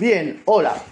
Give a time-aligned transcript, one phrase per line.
[0.00, 0.82] Bien, hola.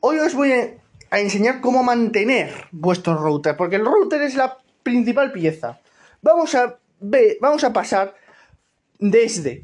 [0.00, 5.32] Hoy os voy a enseñar cómo mantener vuestro router, porque el router es la principal
[5.32, 5.80] pieza.
[6.20, 8.14] Vamos a ver, vamos a pasar
[8.98, 9.62] desde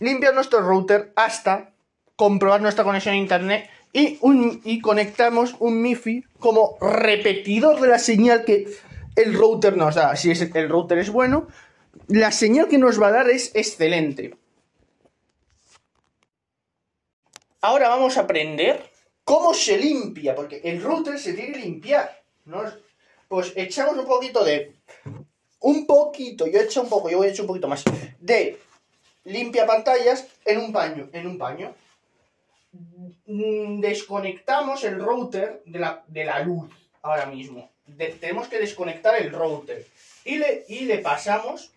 [0.00, 1.70] limpiar nuestro router hasta
[2.16, 8.00] comprobar nuestra conexión a internet y, un, y conectamos un MIFI como repetidor de la
[8.00, 8.66] señal que
[9.14, 10.16] el router nos da.
[10.16, 11.46] Si es, el router es bueno,
[12.08, 14.34] la señal que nos va a dar es excelente.
[17.60, 18.82] Ahora vamos a aprender
[19.24, 22.22] cómo se limpia, porque el router se tiene que limpiar.
[23.28, 24.74] Pues echamos un poquito de...
[25.60, 27.82] Un poquito, yo he hecho un poco, yo voy a echar un poquito más.
[28.20, 28.58] De
[29.24, 31.74] limpia pantallas en un paño, en un paño.
[33.26, 36.70] Mm, desconectamos el router de la, de la luz
[37.02, 37.70] ahora mismo.
[38.20, 39.86] tenemos que desconectar el router.
[40.24, 41.72] Y le, y le pasamos,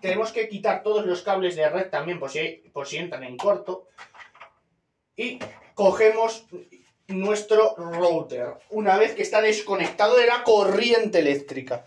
[0.00, 3.36] tenemos que quitar todos los cables de red también por si, por si entran en
[3.36, 3.86] corto.
[5.20, 5.38] Y
[5.74, 6.46] cogemos
[7.08, 11.84] nuestro router una vez que está desconectado de la corriente eléctrica.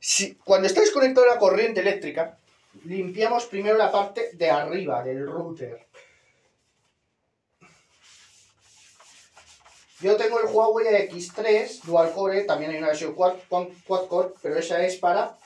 [0.00, 2.36] Si, cuando está desconectado de la corriente eléctrica,
[2.82, 5.86] limpiamos primero la parte de arriba del router.
[10.00, 14.58] Yo tengo el Huawei X3 Dual Core, también hay una versión quad, quad core, pero
[14.58, 15.38] esa es para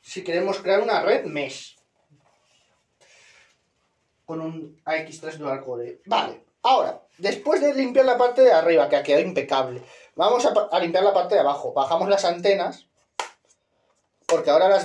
[0.00, 1.79] si queremos crear una red mesh
[4.30, 6.02] con un AX3 Dual Core.
[6.06, 9.82] Vale, ahora, después de limpiar la parte de arriba, que ha quedado impecable,
[10.14, 11.72] vamos a, limpiar la parte de abajo.
[11.72, 12.86] Bajamos las antenas,
[14.26, 14.80] porque ahora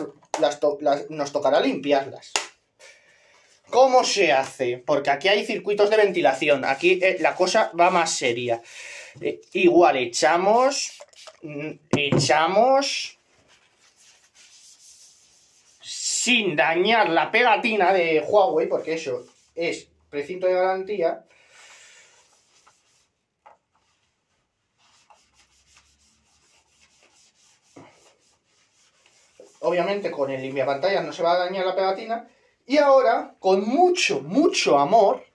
[1.10, 2.32] nos tocará limpiarlas.
[3.70, 4.80] ¿Cómo se hace?
[4.84, 6.66] Porque aquí hay circuitos de ventilación.
[6.66, 8.64] Aquí eh, la cosa va más seria.
[9.22, 10.98] Eh, igual echamos.
[11.44, 13.20] Mm, echamos.
[15.84, 21.26] Sin dañar la pegatina de Huawei, porque eso es precinto de garantía.
[29.62, 32.30] Obviamente con el limpiapantallas no se va a dañar la pegatina.
[32.68, 35.26] Y ahora, con mucho, mucho amor,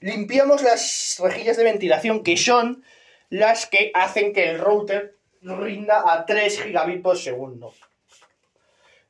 [0.00, 2.84] limpiamos las rejillas de ventilación que son
[3.28, 7.74] las que hacen que el router rinda a 3 gigabits por segundo.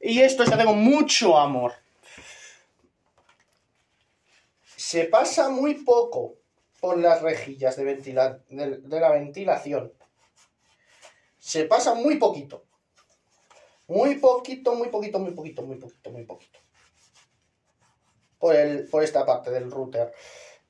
[0.01, 1.75] Y esto se hace con mucho amor.
[4.91, 6.35] Se pasa muy poco
[6.81, 9.93] por las rejillas de, de la ventilación.
[11.39, 12.65] Se pasa muy poquito.
[13.87, 16.59] Muy poquito, muy poquito, muy poquito, muy poquito, muy poquito
[18.41, 20.13] por, el, por esta parte del router.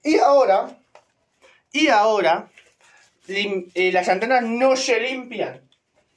[0.03, 0.79] Y ahora,
[1.73, 2.53] y ahora,
[3.27, 5.67] eh, las antenas no se limpian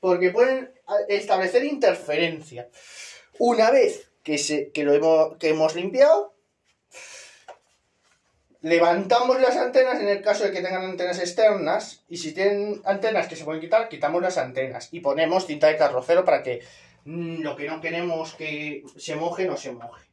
[0.02, 0.74] porque pueden
[1.08, 2.70] establecer interferencia.
[3.40, 6.33] Una vez que, se, que lo hemos, que hemos limpiado,
[8.64, 13.28] levantamos las antenas en el caso de que tengan antenas externas y si tienen antenas
[13.28, 16.62] que se pueden quitar, quitamos las antenas y ponemos cinta de carrocero para que
[17.04, 20.08] mm, lo que no queremos que se moje no se moje.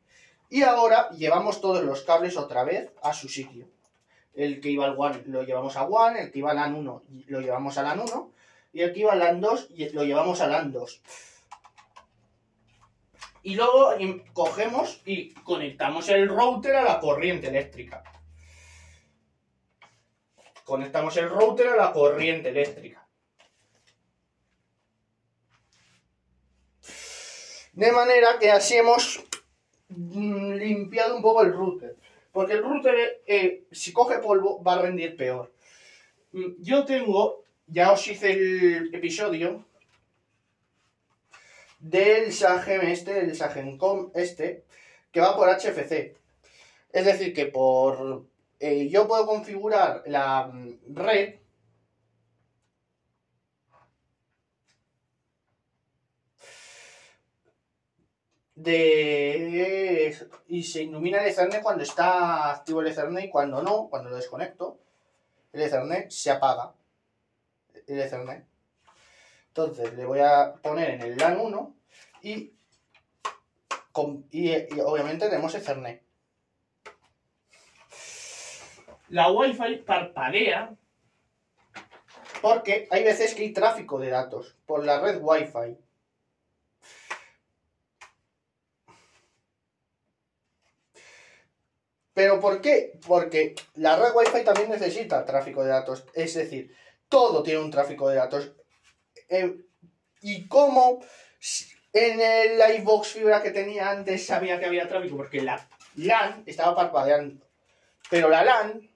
[0.51, 3.69] Y ahora llevamos todos los cables otra vez a su sitio.
[4.35, 7.03] El que iba al WAN lo llevamos a WAN, el que iba al LAN 1
[7.29, 8.33] lo llevamos al LAN 1
[8.73, 11.03] y el que iba al LAN 2 lo llevamos al LAN 2.
[13.45, 13.95] Y luego
[14.33, 18.03] cogemos y conectamos el router a la corriente eléctrica.
[20.73, 23.07] Conectamos el router a la corriente eléctrica.
[27.73, 29.25] De manera que así hemos
[29.91, 31.97] Mm, limpiado un poco el router.
[32.33, 35.53] Porque el router, eh, si coge polvo, va a rendir peor.
[36.33, 39.65] Mm, yo tengo, ya os hice el episodio
[41.81, 44.65] del Sagem este, del Sagemcom este,
[45.13, 46.15] que va por HFC.
[46.93, 48.25] Es decir, que por...
[48.61, 51.41] Eh, yo puedo configurar la mm, red
[58.55, 64.11] de y se ilumina el Ethernet cuando está activo el Ethernet y cuando no, cuando
[64.11, 64.79] lo desconecto,
[65.53, 66.75] el Ethernet se apaga.
[67.87, 68.45] El Ethernet.
[69.49, 71.75] Entonces le voy a poner en el LAN 1
[72.23, 72.53] y,
[74.33, 76.10] y, obviamente tenemos Ethernet.
[79.11, 80.75] La Wi-Fi parpadea
[82.41, 85.77] porque hay veces que hay tráfico de datos por la red Wi-Fi.
[92.15, 92.99] ¿Pero por qué?
[93.07, 96.05] Porque la red Wi-Fi también necesita tráfico de datos.
[96.15, 96.75] Es decir,
[97.09, 98.53] todo tiene un tráfico de datos.
[99.29, 99.57] Eh,
[100.23, 101.01] ¿Y cómo?
[101.93, 106.77] En el Livebox fibra que tenía antes sabía que había tráfico porque la LAN estaba
[106.77, 107.45] parpadeando.
[108.09, 108.90] Pero la LAN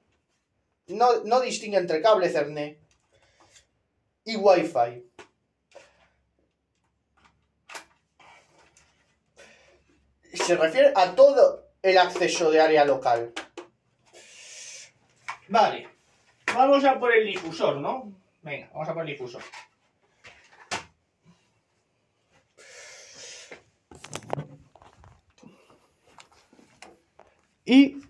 [0.88, 2.78] no, no distingue entre cable Ethernet
[4.24, 5.04] y Wi-Fi.
[10.34, 13.32] Se refiere a todo el acceso de área local.
[15.48, 15.88] Vale.
[16.54, 18.12] Vamos a por el difusor, ¿no?
[18.42, 19.42] Venga, vamos a por el difusor.
[27.64, 28.02] Y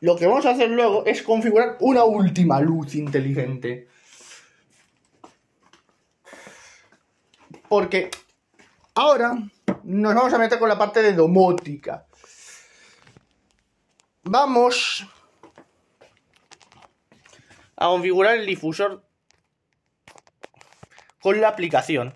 [0.00, 3.88] lo que vamos a hacer luego es configurar una última luz inteligente.
[7.68, 8.10] Porque
[8.94, 9.36] ahora
[9.82, 12.06] nos vamos a meter con la parte de domótica.
[14.22, 15.06] Vamos
[17.76, 19.04] a configurar el difusor
[21.20, 22.14] con la aplicación,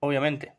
[0.00, 0.52] obviamente.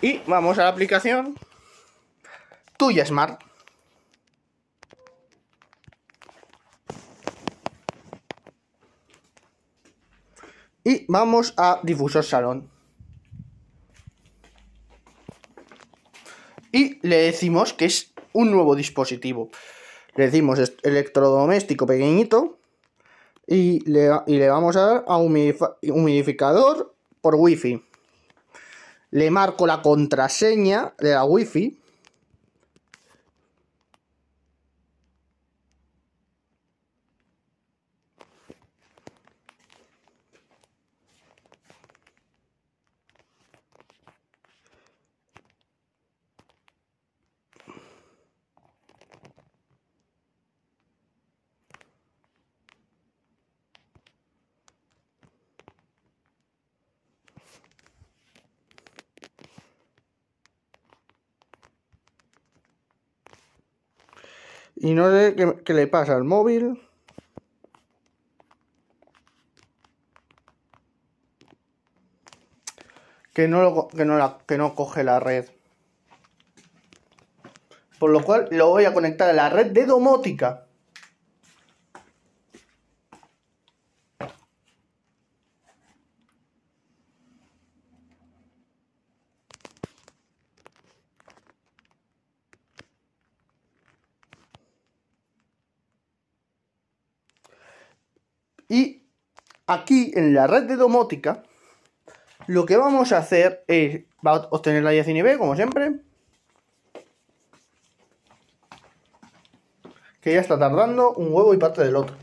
[0.00, 1.34] Y vamos a la aplicación
[2.76, 3.42] Tuya Smart.
[10.84, 12.70] Y vamos a Difusor Salón.
[16.70, 19.50] Y le decimos que es un nuevo dispositivo.
[20.14, 22.58] Le decimos electrodoméstico pequeñito.
[23.48, 27.87] Y le, y le vamos a dar a humidificador por wifi
[29.10, 31.77] le marco la contraseña de la wifi
[64.88, 65.36] Y no sé
[65.66, 66.80] qué, le pasa al móvil.
[73.34, 75.50] Que no, que, no que no coge la red.
[77.98, 80.68] Por lo cual lo voy a conectar a la red de domótica.
[98.68, 99.06] Y
[99.68, 101.44] aquí en la red de domótica,
[102.46, 106.00] lo que vamos a hacer es obtener la B, como siempre.
[110.20, 112.16] Que ya está tardando un huevo y parte del otro.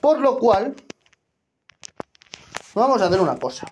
[0.00, 0.74] Por lo cual,
[2.74, 3.66] vamos a hacer una cosa.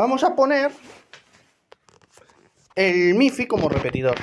[0.00, 0.72] Vamos a poner
[2.74, 4.16] el MIFI como repetidor.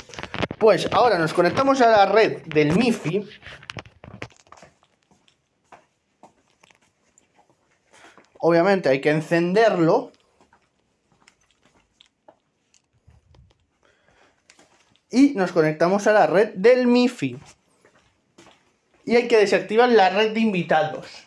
[0.58, 3.30] Pues ahora nos conectamos a la red del MIFI.
[8.40, 10.12] Obviamente hay que encenderlo.
[15.12, 17.38] Y nos conectamos a la red del MIFI.
[19.06, 21.27] Y hay que desactivar la red de invitados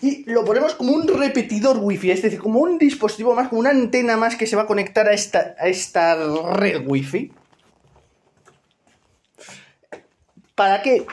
[0.00, 3.70] y lo ponemos como un repetidor wifi, es decir, como un dispositivo más, como una
[3.70, 6.16] antena más que se va a conectar a esta, a esta
[6.54, 7.32] red wifi.
[10.54, 11.06] ¿Para qué?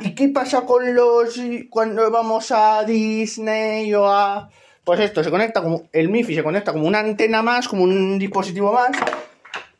[0.00, 1.40] ¿Y qué pasa con los
[1.70, 4.50] cuando vamos a Disney o a
[4.84, 8.18] pues esto se conecta como el MiFi se conecta como una antena más, como un
[8.18, 8.92] dispositivo más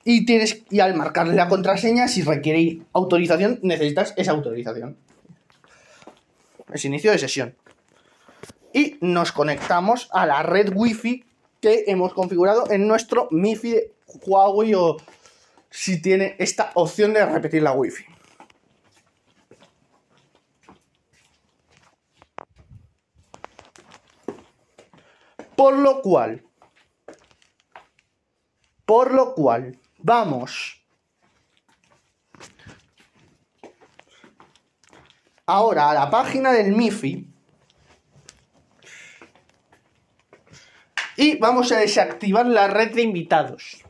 [0.04, 4.96] y tienes y al marcarle la contraseña si requiere autorización necesitas esa autorización.
[6.72, 7.54] Es inicio de sesión
[8.76, 11.24] y nos conectamos a la red wifi
[11.62, 13.94] que hemos configurado en nuestro MIFI de
[14.26, 14.98] Huawei o
[15.70, 18.04] si tiene esta opción de repetir la wifi.
[25.56, 26.44] Por lo cual,
[28.84, 30.84] por lo cual, vamos
[35.46, 37.35] ahora a la página del MIFI
[41.16, 43.82] y vamos a desactivar la red de invitados.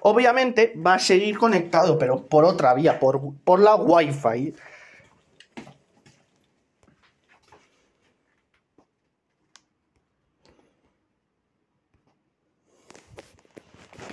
[0.00, 4.54] Obviamente va a seguir conectado, pero por otra vía, por, por la Wi-Fi.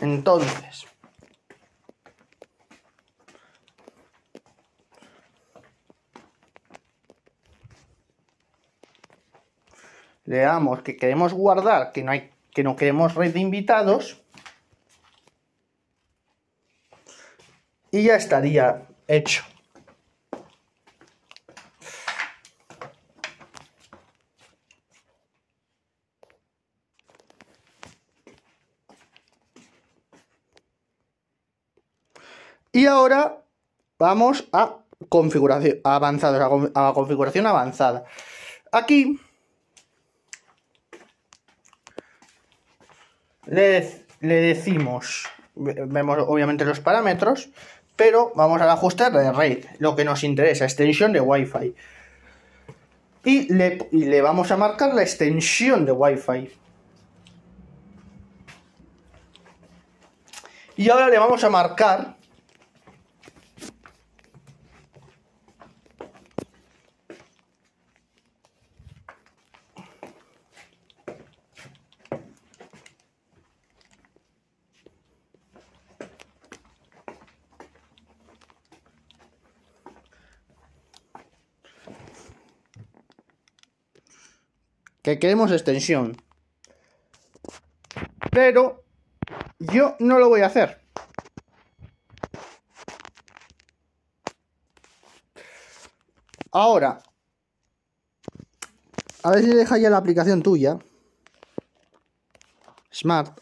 [0.06, 0.86] Entonces,
[10.26, 14.22] le damos que queremos guardar, que no hay que no queremos red de invitados
[17.90, 19.44] y ya estaría hecho.
[32.86, 33.42] Y ahora
[33.98, 34.76] vamos a
[35.10, 38.06] configuración avanzada, a configuración avanzada.
[38.72, 39.20] Aquí
[43.48, 45.26] le, le decimos,
[45.56, 47.50] vemos obviamente los parámetros,
[47.96, 51.76] pero vamos al ajuste de red, lo que nos interesa, extensión de Wi-Fi.
[53.24, 56.52] Y le, y le vamos a marcar la extensión de Wi-Fi.
[60.78, 62.15] Y ahora le vamos a marcar
[85.06, 86.18] que queremos extensión.
[88.32, 88.84] Pero
[89.60, 90.82] yo no lo voy a hacer.
[96.52, 97.04] Ahora,
[99.22, 100.80] a ver si deja ya la aplicación tuya.
[102.92, 103.40] Smart.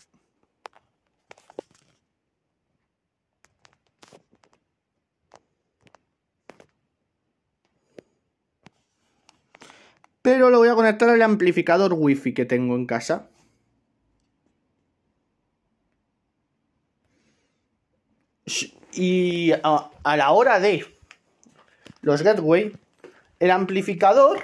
[10.23, 10.49] pero
[11.09, 13.29] a al amplificador wifi que tengo en casa.
[18.93, 20.85] Y a, la hora de
[22.01, 22.73] los gateway,
[23.39, 24.39] el amplificador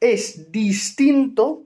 [0.00, 1.64] es distinto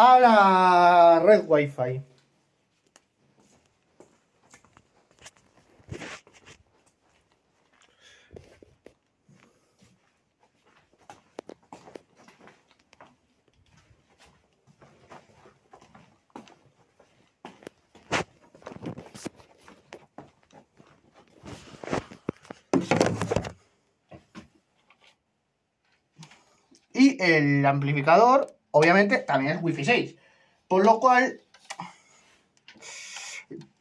[0.00, 2.02] a la red wifi.
[26.92, 30.16] Y el amplificador, obviamente, también es Wi-Fi 6.
[30.68, 31.40] Por lo cual.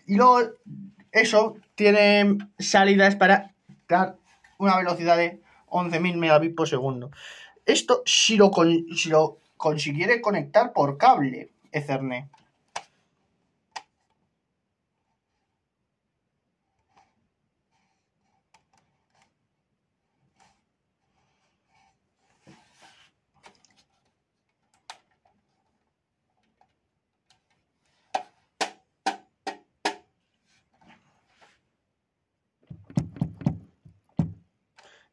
[0.05, 0.39] Y luego,
[1.11, 3.53] eso tiene salidas para
[3.87, 4.17] dar
[4.57, 7.11] una velocidad de 11.000 megabits por segundo.
[7.65, 8.51] Esto, si lo,
[8.95, 12.25] si lo consiguiere conectar por cable Ethernet.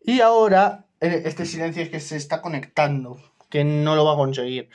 [0.06, 3.20] Y ahora, eh, este silencio es que se está conectando,
[3.50, 4.70] que no lo va a conseguir.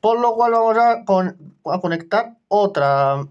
[0.00, 3.26] Por lo cual vamos a, a conectar otra.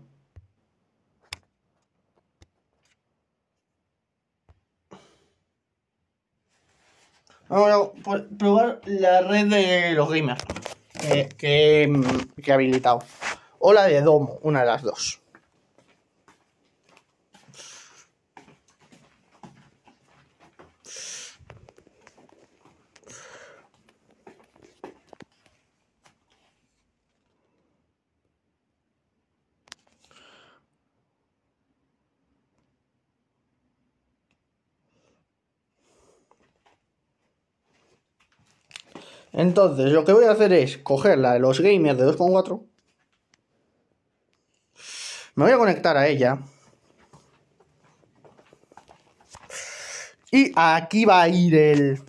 [7.47, 10.43] Vamos a probar la red de los gamers
[11.01, 11.91] que, que,
[12.43, 12.99] que he habilitado.
[13.57, 15.23] O la de Domo, una de las dos.
[39.39, 42.61] Entonces, lo que voy a hacer es coger la de los gamers de 2.4.
[45.35, 46.39] Me voy a conectar a ella.
[50.29, 52.01] Y aquí va a ir el...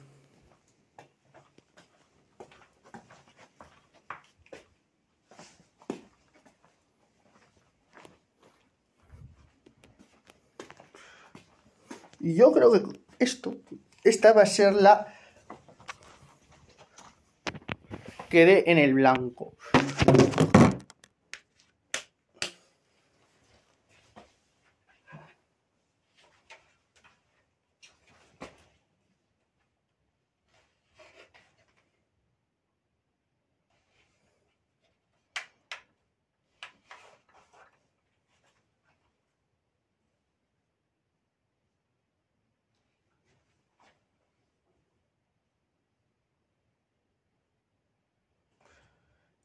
[12.19, 12.83] Y yo creo que
[13.21, 13.55] esto,
[14.03, 15.15] esta va a ser la
[18.31, 19.53] quede en el blanco.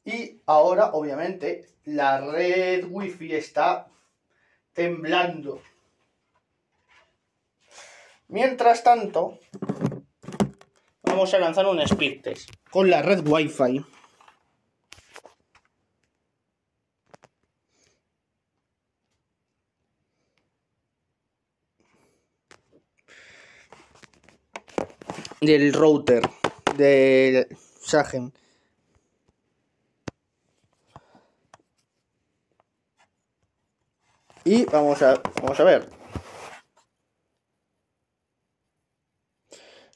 [0.06, 3.88] Y ahora, obviamente, la red wifi está
[4.72, 5.60] temblando.
[8.28, 9.40] Mientras tanto,
[11.02, 13.84] vamos a lanzar un speed test con la red wifi.
[25.40, 26.22] del router
[26.76, 27.46] del
[27.80, 28.32] Sagen.
[34.46, 35.90] Y vamos a, vamos a ver.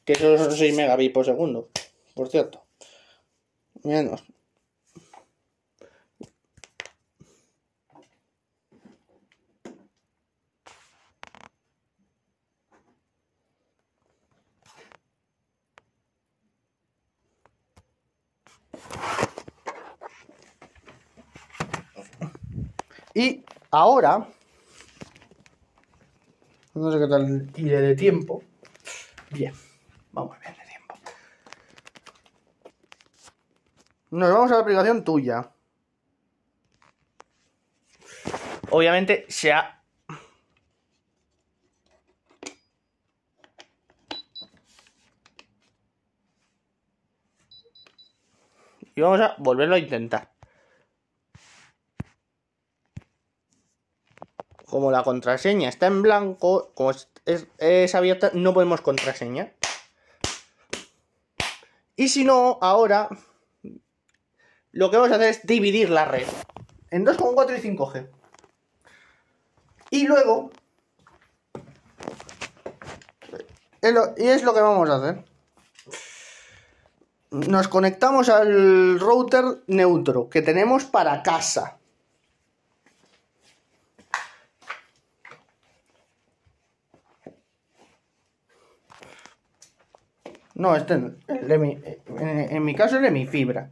[0.04, 1.68] Que eso son 6 megabits por segundo,
[2.16, 2.60] por cierto.
[3.84, 4.24] Menos.
[23.14, 24.26] Y ahora
[26.80, 28.42] no sé qué tal iré de tiempo.
[29.30, 29.52] Bien,
[30.12, 30.94] vamos bien de tiempo.
[34.10, 35.50] Nos vamos a la aplicación tuya.
[38.70, 39.82] Obviamente se ha...
[48.94, 50.39] Y vamos a volverlo a intentar.
[54.70, 56.92] Como la contraseña está en blanco, como
[57.26, 59.52] es, abierta, no podemos contraseña.
[61.96, 63.08] Y si no, ahora
[64.70, 66.26] lo que vamos a hacer es dividir la red
[66.90, 68.08] en 2,4 y 5G.
[69.90, 70.50] Y luego...
[73.82, 75.24] Y es lo que vamos a hacer.
[77.30, 81.79] Nos conectamos al router neutro que tenemos para casa.
[90.60, 93.70] No, este en, mi caso es de mi fibra.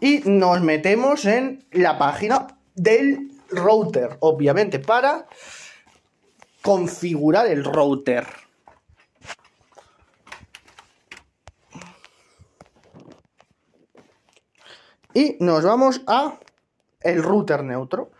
[0.00, 2.46] Y nos metemos en la página
[2.76, 5.26] del router, obviamente, para
[6.62, 8.28] configurar el router.
[15.14, 16.38] Y nos vamos a
[17.00, 18.12] el router neutro.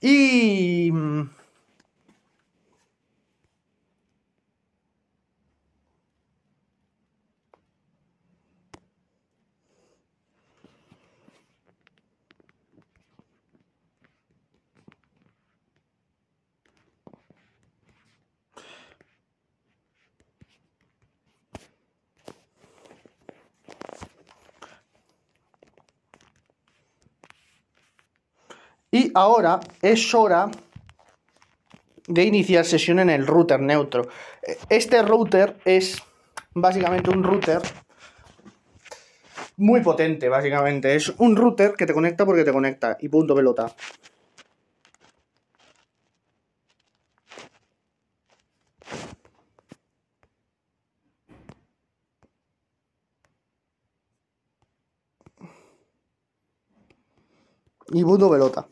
[0.00, 0.90] Y...
[0.92, 1.30] Mm,
[29.14, 30.50] Ahora es hora
[32.06, 34.08] de iniciar sesión en el router neutro.
[34.68, 36.02] Este router es
[36.54, 37.60] básicamente un router
[39.56, 40.94] muy potente, básicamente.
[40.94, 43.74] Es un router que te conecta porque te conecta y punto pelota.
[57.92, 58.66] Y punto pelota.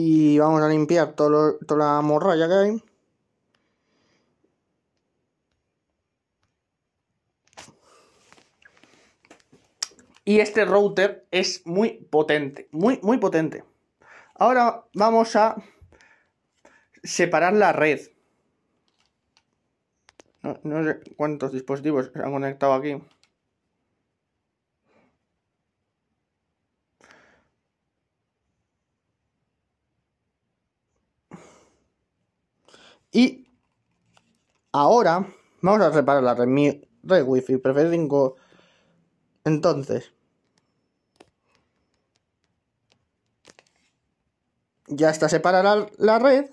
[0.00, 2.82] Y vamos a limpiar todo toda la morralla que hay.
[10.24, 13.64] Y este router es muy potente, muy, muy potente.
[14.36, 15.56] Ahora vamos a
[17.02, 18.00] separar la red.
[20.62, 23.02] No, sé cuántos dispositivos se han conectado aquí.
[33.12, 33.46] Y
[34.72, 35.26] ahora
[35.62, 38.36] vamos a separar la red, mi red wifi prefiero 5.
[39.44, 40.12] Entonces,
[44.86, 46.50] ya está separada la red.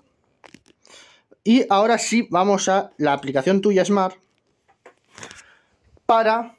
[1.43, 4.15] Y ahora sí vamos a la aplicación tuya Smart
[6.05, 6.57] para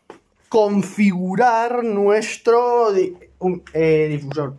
[0.49, 4.57] configurar nuestro eh, difusor.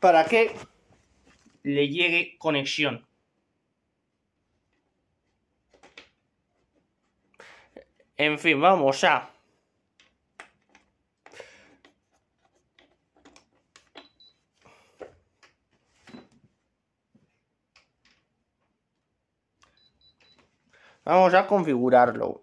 [0.00, 0.54] Para que
[1.62, 3.06] le llegue conexión.
[8.16, 9.30] En fin, vamos a
[21.06, 22.42] Vamos a configurarlo.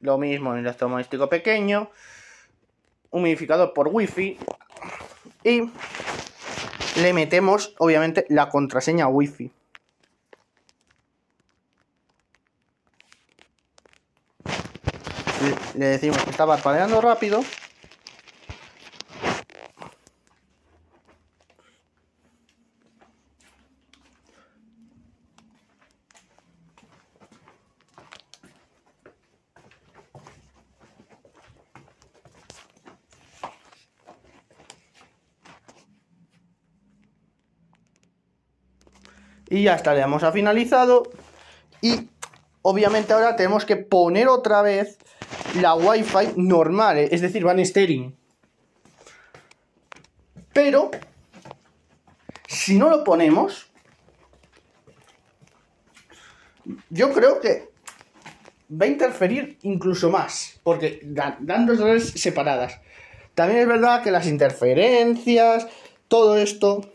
[0.00, 1.90] Lo mismo en el electrodoméstico pequeño.
[3.08, 4.38] Humidificador por wifi.
[5.42, 5.70] Y
[6.96, 9.50] le metemos, obviamente, la contraseña wifi.
[15.74, 17.44] Le decimos que está parpadeando rápido.
[39.54, 41.04] Y ya está, le damos a finalizado.
[41.80, 42.08] Y
[42.62, 44.98] obviamente ahora tenemos que poner otra vez
[45.60, 48.16] la Wi-Fi normal, es decir, van steering.
[50.52, 50.90] Pero,
[52.48, 53.70] si no lo ponemos,
[56.90, 57.70] yo creo que
[58.72, 62.80] va a interferir incluso más, porque dan dos redes separadas.
[63.36, 65.68] También es verdad que las interferencias,
[66.08, 66.90] todo esto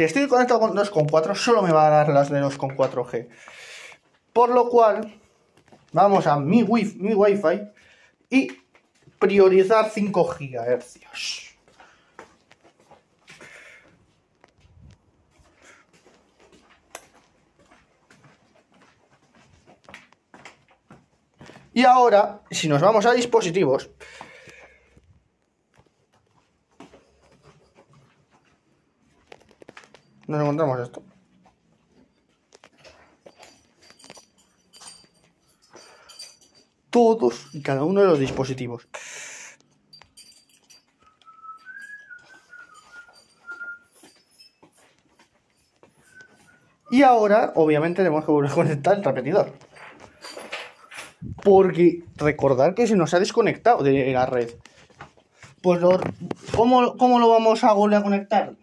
[0.00, 3.28] Si estoy conectado con 2.4, solo me va a dar las de 2.4G.
[4.32, 5.20] Por lo cual,
[5.92, 7.68] vamos a mi, wi mi Wi-Fi
[8.30, 8.48] y
[9.18, 11.00] priorizar 5 GHz.
[21.74, 23.90] Y ahora, si nos vamos a dispositivos,
[30.30, 31.02] nos encontramos esto.
[36.90, 38.88] Todos y cada uno de los dispositivos.
[46.90, 49.52] Y ahora, obviamente, tenemos que volver a conectar el repetidor.
[51.44, 54.50] Porque recordar que se nos ha desconectado de la red.
[55.62, 55.80] Pues,
[56.56, 58.54] ¿cómo, ¿cómo, lo vamos a volver a conectar?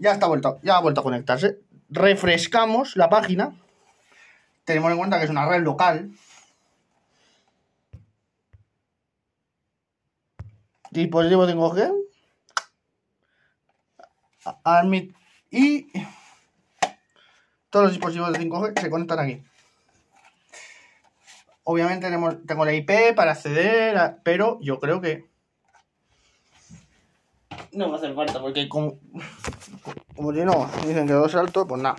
[0.00, 1.60] Ya está vuelto, ya ha vuelto a conectarse.
[1.90, 3.54] Refrescamos la página.
[4.64, 6.10] Tenemos en cuenta que es una red local.
[10.90, 11.92] Dispositivo 5G.
[14.64, 15.14] Admit
[15.50, 15.86] y
[17.68, 19.42] todos los dispositivos de 5G se conectan aquí.
[21.64, 25.28] Obviamente tenemos, tengo la IP para acceder, pero yo creo que
[27.72, 28.98] no va a hacer falta porque como,
[30.20, 31.96] como si dicen que dos saltos, pues nada.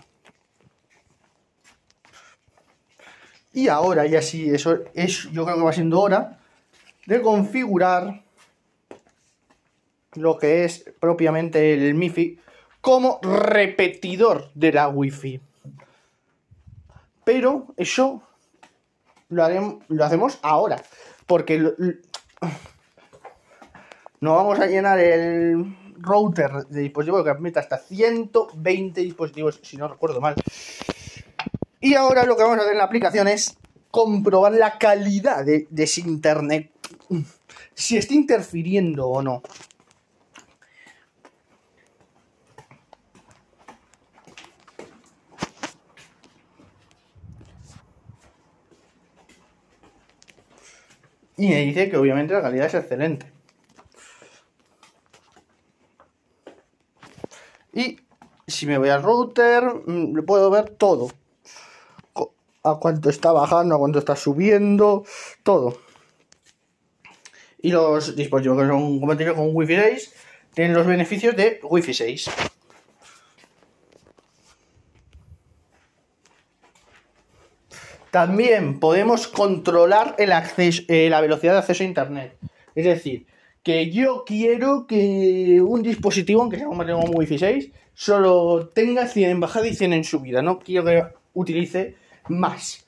[3.52, 6.38] Y ahora ya sí, eso es, yo creo que va siendo hora
[7.08, 8.22] de configurar
[10.14, 12.40] lo que es propiamente el MIFI
[12.80, 15.42] como repetidor de la Wi-Fi.
[17.24, 18.22] Pero eso
[19.30, 20.80] lo, haremos, lo hacemos ahora.
[21.26, 21.74] Porque
[24.20, 29.88] no vamos a llenar el router de dispositivo que permite hasta 120 dispositivos, si no
[29.88, 30.36] recuerdo mal.
[31.80, 33.58] Y ahora lo que vamos a hacer en la aplicación es
[33.90, 36.72] comprobar la calidad de ese internet.
[37.74, 39.42] Si está interfiriendo o no.
[51.38, 53.31] Y me dice que obviamente la calidad es excelente.
[57.74, 58.00] Y
[58.48, 61.10] si me voy al router, mm, puedo ver todo.
[62.64, 65.04] A cuánto está bajando, a cuánto está subiendo,
[65.44, 65.80] todo.
[67.62, 70.14] Y los dispositivos que son compatibles con Wi-Fi 6
[70.54, 72.30] tienen los beneficios de Wi-Fi 6.
[78.12, 82.38] También podemos controlar el acceso, eh, la velocidad de acceso a Internet.
[82.76, 83.26] Es decir,
[83.64, 89.30] que yo quiero que un dispositivo, aunque sea compatible con Wi-Fi 6, solo tenga 100
[89.30, 90.42] en bajada y 100 en subida.
[90.42, 91.96] No quiero que utilice
[92.28, 92.84] más.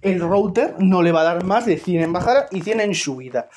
[0.00, 2.94] El router no le va a dar más de 100 en bajada y 100 en
[2.94, 3.48] subida.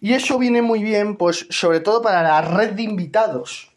[0.00, 3.72] Y eso viene muy bien, pues, sobre todo para la red de invitados.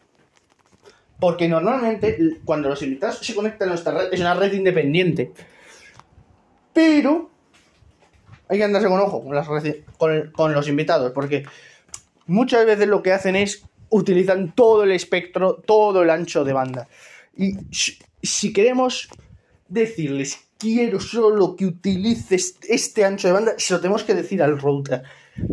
[1.20, 5.32] Porque normalmente, cuando los invitados se conectan a nuestra red, es una red independiente.
[6.80, 7.30] Pero
[8.48, 9.50] hay que andarse con ojo con, las
[9.98, 11.44] con, los invitados, porque
[12.26, 16.88] muchas veces lo que hacen es utilizan todo el espectro, todo el ancho de banda.
[17.36, 17.58] Y
[18.22, 19.10] si queremos
[19.68, 24.58] decirles, quiero solo que utilices este ancho de banda, se lo tenemos que decir al
[24.58, 25.04] router,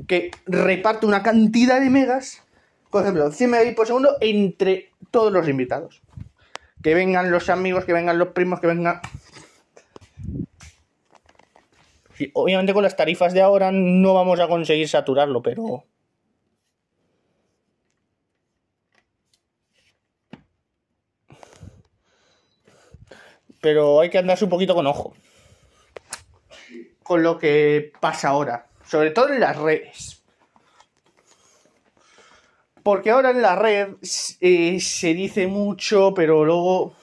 [0.06, 2.40] que reparte una cantidad de megas,
[2.88, 6.02] por ejemplo, 100 megabits por segundo entre todos los invitados.
[6.84, 9.00] Que vengan los amigos, que vengan los primos, que vengan
[12.35, 15.85] obviamente con las tarifas de ahora no vamos a conseguir saturarlo, pero...
[23.61, 25.14] Pero hay que andarse un poquito con ojo.
[27.02, 28.68] Con lo que pasa ahora.
[28.85, 30.22] Sobre todo en las redes.
[32.83, 33.96] Porque ahora en la red
[34.40, 36.94] eh, se dice mucho, pero luego...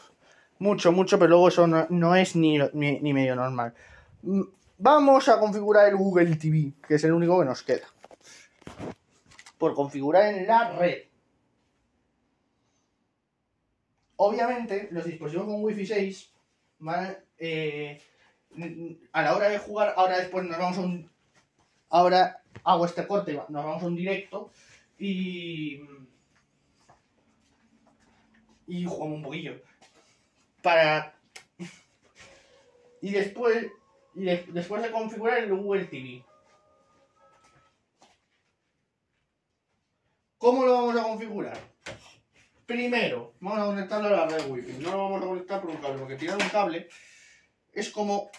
[0.60, 3.74] Mucho, mucho, pero luego eso no, es ni, ni medio normal
[4.86, 7.88] Vamos a configurar el Google TV, que es el único que nos queda.
[9.58, 11.04] Por configurar en la red.
[14.18, 16.34] Obviamente, los dispositivos con Wi-Fi 6
[16.80, 18.02] van eh,
[19.14, 21.10] a la hora de jugar, ahora después nos vamos a un...
[21.90, 24.52] Ahora hago este corte, nos vamos a un directo
[25.00, 25.80] y...
[28.68, 29.62] Y jugamos un poquillo.
[30.62, 31.16] Para...
[33.00, 33.72] Y después
[34.16, 36.24] y después de configurar el Google TV.
[40.38, 41.58] ¿Cómo lo vamos a configurar?
[42.66, 44.84] Primero, vamos a conectarlo a la red Wi-Fi.
[44.84, 46.90] No lo vamos a conectar por un cable, porque tirar un cable
[47.72, 48.30] es como...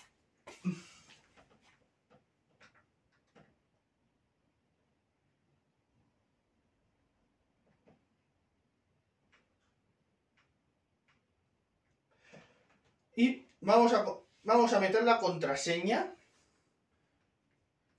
[13.16, 14.04] Y vamos a
[14.44, 16.12] Vamos a meter la contraseña.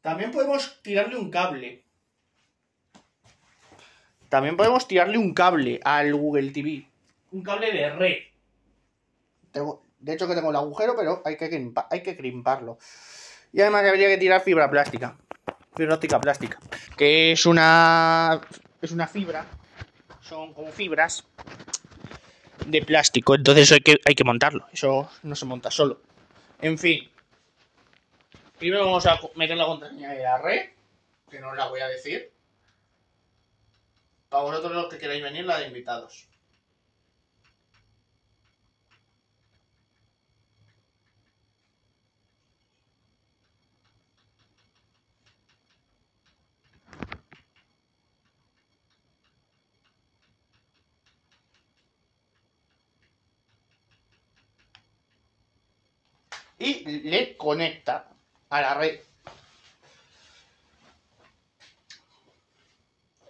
[0.01, 1.83] También podemos tirarle un cable.
[4.29, 6.87] También podemos tirarle un cable al Google TV.
[7.31, 8.17] Un cable de red.
[9.99, 12.77] de hecho que tengo el agujero, pero hay que, hay que crimparlo.
[13.51, 15.17] Y además habría que tirar fibra plástica.
[15.75, 16.59] Fibra óptica plástica.
[16.95, 18.39] Que es una...
[18.81, 19.45] Es una fibra.
[20.21, 21.23] Son como fibras
[22.67, 23.33] de plástico.
[23.33, 24.67] Entonces hay que, hay que montarlo.
[24.71, 26.01] Eso no se monta solo.
[26.61, 27.09] En fin.
[28.57, 30.69] Primero vamos a meter la contraseña de la red,
[31.29, 32.31] que no la voy a decir.
[34.29, 36.27] Para vosotros los que queráis venir, la de invitados.
[56.57, 58.09] Y le conecta
[58.49, 58.99] a la red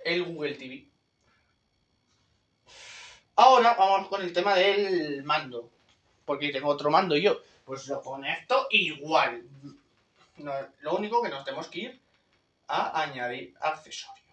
[0.05, 0.87] el Google TV.
[3.35, 5.71] Ahora vamos con el tema del mando.
[6.23, 7.41] Porque tengo otro mando yo.
[7.65, 9.43] Pues lo conecto igual.
[10.37, 12.01] lo único que nos tenemos que ir
[12.67, 14.24] a añadir accesorios.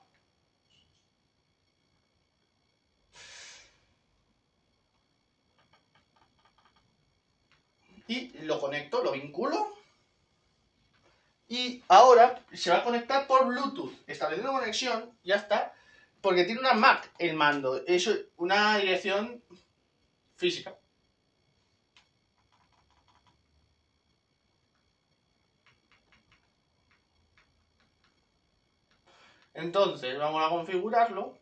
[8.12, 9.74] Y lo conecto, lo vinculo.
[11.48, 15.74] Y ahora se va a conectar por Bluetooth, estableciendo conexión, ya está,
[16.20, 19.42] porque tiene una MAC el mando, es una dirección
[20.36, 20.74] física.
[29.54, 31.41] Entonces vamos a configurarlo.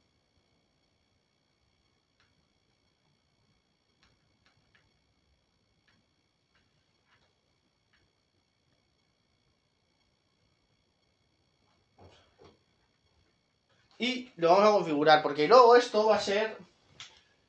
[14.00, 16.56] Y lo vamos a configurar, porque luego esto va a ser...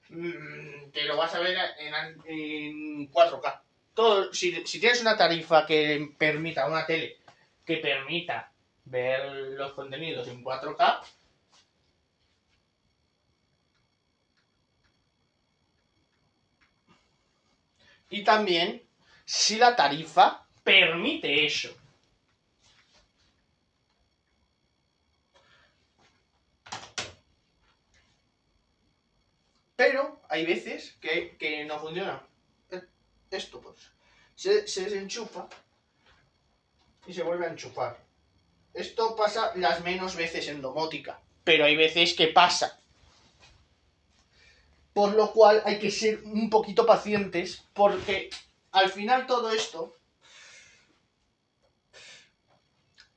[0.09, 1.93] mm, Te lo vas a ver en,
[2.25, 3.61] en 4K.
[3.93, 7.17] Todo, si, si tienes una tarifa que permita, una tele
[7.65, 8.51] que permita
[8.85, 9.25] ver
[9.59, 11.01] los contenidos en 4K,
[18.09, 18.83] y también
[19.25, 21.80] si la tarifa permite eso.
[29.81, 32.21] Pero hay veces que, no funciona.
[33.31, 33.77] Esto, pues,
[34.35, 35.47] se, se desenchufa
[37.07, 37.97] y se vuelve a enchufar.
[38.75, 42.79] Esto pasa las menos veces en domótica, pero hay veces que pasa.
[44.93, 48.29] Por lo cual hay que ser un poquito pacientes porque
[48.73, 49.97] al final todo esto,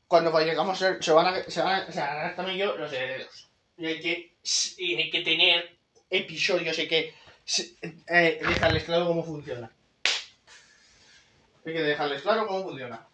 [0.09, 2.75] cuando llegamos a ser, se van a, se van a, se van a también yo
[2.75, 3.51] los herederos.
[3.77, 4.37] Y hay que,
[4.79, 5.84] y hay que tener
[6.19, 7.15] episodios, hay que
[8.09, 9.71] eh, dejarles claro cómo funciona.
[11.67, 13.07] Hay que dejarles claro cómo funciona.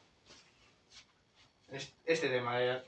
[1.72, 2.82] Es- Este tema de...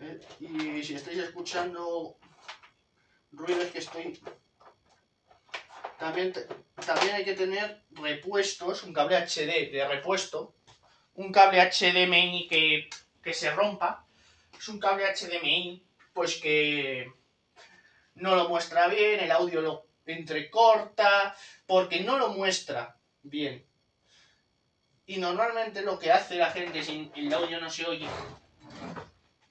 [0.00, 2.16] Eh, Y si estáis escuchando
[3.32, 4.20] ruidos que estoy...
[5.98, 6.32] También,
[6.84, 10.54] también hay que tener repuestos, un cable HD de repuesto,
[11.16, 12.88] un cable HDMI que,
[13.22, 14.06] que se rompa.
[14.58, 17.12] Es un cable HDMI, pues que
[18.14, 23.66] no lo muestra bien, el audio lo entrecorta, porque no lo muestra bien.
[25.06, 28.08] Y normalmente lo que hace la gente si el audio no se oye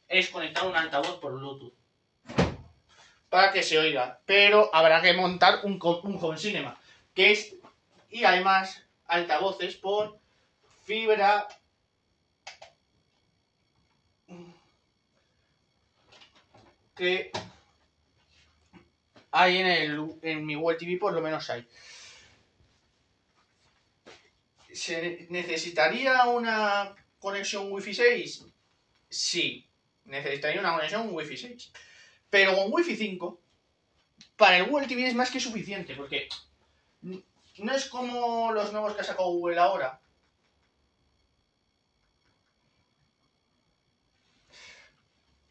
[0.08, 1.73] es conectar un altavoz por Bluetooth
[3.30, 4.21] para que se oiga.
[4.25, 6.80] Pero habrá que montar un, un home cinema,
[7.13, 7.56] que es
[8.10, 10.19] y además altavoces por
[10.86, 11.48] fibra
[16.95, 17.32] que
[19.32, 21.67] hay en el en mi web TV por lo menos hay.
[24.71, 28.45] ¿Se necesitaría una conexión Wi-Fi 6?
[29.10, 29.67] Sí,
[30.06, 31.71] necesitaría una conexión Wi-Fi 6.
[32.30, 33.41] Pero con Wi-Fi 5,
[34.36, 36.28] para el Google TV es más que suficiente, porque
[37.02, 40.02] no es como los nuevos que ha sacado Google ahora.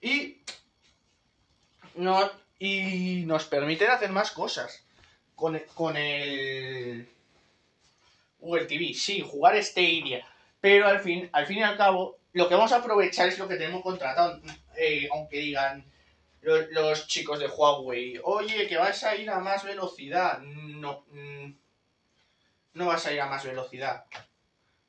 [0.05, 0.43] Y,
[2.59, 4.85] y nos permiten hacer más cosas
[5.35, 7.09] con, con el
[8.39, 8.93] Google TV.
[8.93, 10.27] Sí, jugar Stadia.
[10.61, 13.49] Pero al fin, al fin y al cabo, lo que vamos a aprovechar es lo
[13.49, 14.43] que tenemos contratado.
[14.77, 15.87] eh, aunque digan
[16.43, 20.39] los, los chicos de Huawei, oye, que vas a ir a más velocidad.
[20.41, 21.51] No, mm,
[22.75, 24.05] no vas a ir a más velocidad.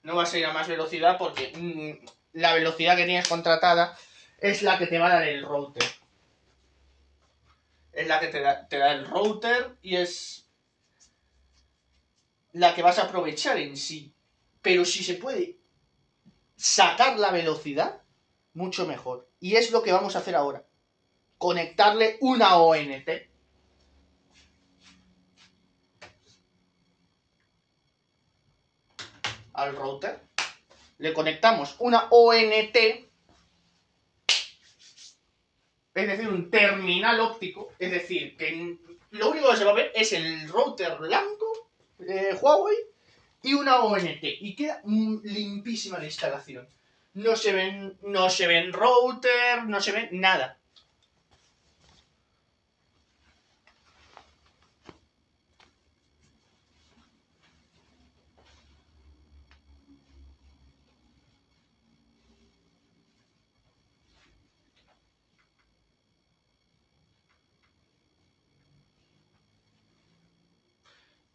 [0.04, 3.98] No vas a ir a más velocidad porque mm, la velocidad que tienes contratada
[4.40, 5.84] es la que te va a dar el router.
[7.92, 10.46] Es la que te da, te da el router y es
[12.52, 14.14] la que vas a aprovechar en sí.
[14.62, 15.58] Pero si se puede
[16.56, 18.02] sacar la velocidad,
[18.54, 19.30] mucho mejor.
[19.40, 20.66] Y es lo que vamos a hacer ahora.
[21.38, 23.10] Conectarle una ONT.
[29.54, 30.22] Al router.
[30.98, 33.05] Le conectamos una ONT.
[35.96, 37.72] Es decir, un terminal óptico.
[37.80, 38.78] Es decir, que
[39.12, 42.76] lo único que se va a ver es el router blanco eh, Huawei
[43.42, 44.20] y una ONT.
[44.22, 46.68] Y queda limpísima la instalación.
[47.14, 50.58] No se ven, no se ven router, no se ven nada.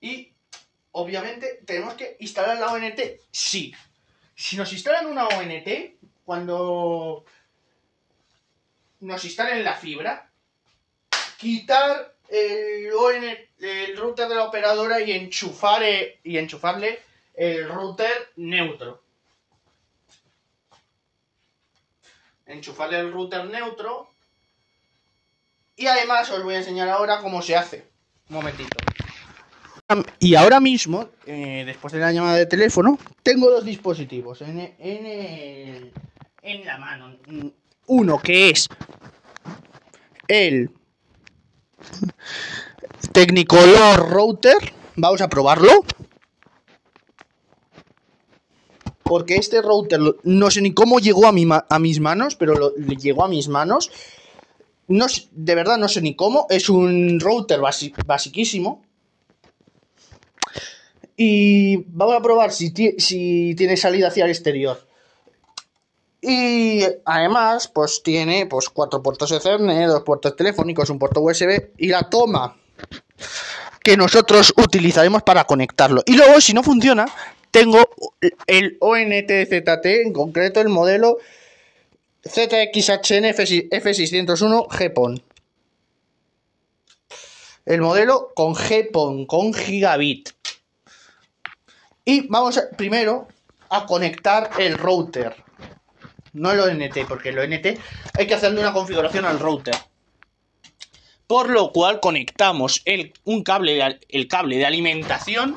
[0.01, 0.33] Y
[0.93, 3.01] obviamente tenemos que instalar la ONT.
[3.31, 3.75] Sí.
[4.35, 5.69] Si nos instalan una ONT,
[6.25, 7.25] cuando
[9.01, 10.31] nos instalen la fibra,
[11.39, 12.91] quitar el,
[13.59, 17.03] el router de la operadora y enchufar eh, y enchufarle
[17.35, 19.03] el router neutro.
[22.47, 24.11] Enchufarle el router neutro.
[25.77, 27.89] Y además os voy a enseñar ahora cómo se hace.
[28.29, 28.90] Un momentito.
[30.19, 35.07] Y ahora mismo, eh, después de la llamada de teléfono, tengo dos dispositivos en, en,
[35.07, 35.93] el-
[36.43, 37.17] en la mano.
[37.87, 38.69] Uno que es
[40.29, 40.71] el
[43.13, 44.57] Technicolor Router.
[44.97, 45.85] Vamos a probarlo.
[49.03, 52.73] porque este router no sé ni cómo llegó a, mi a mis manos, pero lo,
[52.77, 53.91] llegó a mis manos.
[54.87, 57.59] No, de verdad no sé ni cómo, es un router
[58.07, 58.83] basiquísimo.
[61.23, 64.81] Y vamos a probar si, si tiene salida hacia el exterior.
[66.23, 71.89] Y además, pues tiene pues cuatro puertos Ethernet, dos puertos telefónicos, un puerto USB y
[71.89, 72.57] la toma
[73.85, 76.03] que nosotros utilizaremos para conectarlo.
[76.07, 77.05] Y luego, si no funciona,
[77.51, 77.91] tengo
[78.47, 81.19] el ONTZT, en concreto el modelo
[82.27, 85.23] ZXHN F601 GPON.
[87.67, 90.31] El modelo con GPON, con gigabit.
[92.11, 93.29] Y vamos primero
[93.69, 95.33] a conectar el router.
[96.33, 97.79] No el ONT, porque el ONT
[98.19, 99.77] hay que hacerle una configuración al router.
[101.29, 105.57] Por lo cual conectamos el, un cable el cable de alimentación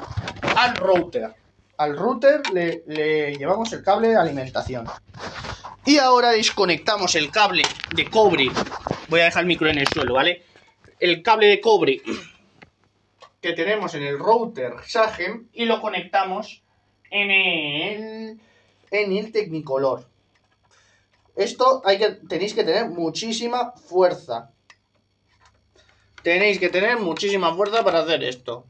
[0.56, 1.34] al router.
[1.78, 4.86] Al router le, le llevamos el cable de alimentación.
[5.88, 7.64] Y ahora desconectamos el cable
[7.95, 8.51] de cobre.
[9.08, 10.43] Voy a dejar el micro en el suelo, ¿vale?
[10.99, 11.99] El cable de cobre
[13.44, 16.64] que tenemos en el router Sagem y lo conectamos
[17.12, 18.39] en el,
[18.89, 20.08] en el Technicolor.
[21.36, 24.52] Esto hay que, tenéis que tener muchísima fuerza.
[26.24, 28.66] Tenéis que tener muchísima fuerza para hacer esto.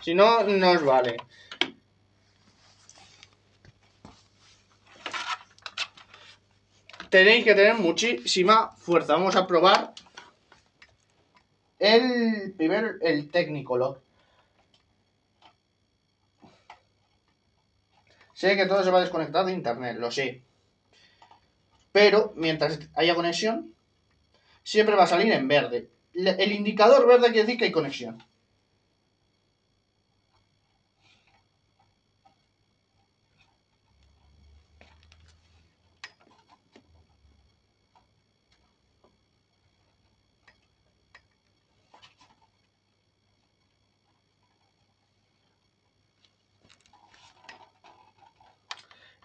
[0.00, 1.18] Si no, no os vale.
[7.08, 9.12] Tenéis que tener muchísima fuerza.
[9.12, 9.94] Vamos a probar
[11.82, 14.00] el primero, el Technicolor.
[18.34, 20.42] Sé que todo se va a desconectar de internet, lo sé.
[21.90, 23.74] Pero mientras haya conexión,
[24.62, 25.90] siempre va a salir en verde.
[26.14, 28.22] El indicador verde quiere decir que hay conexión.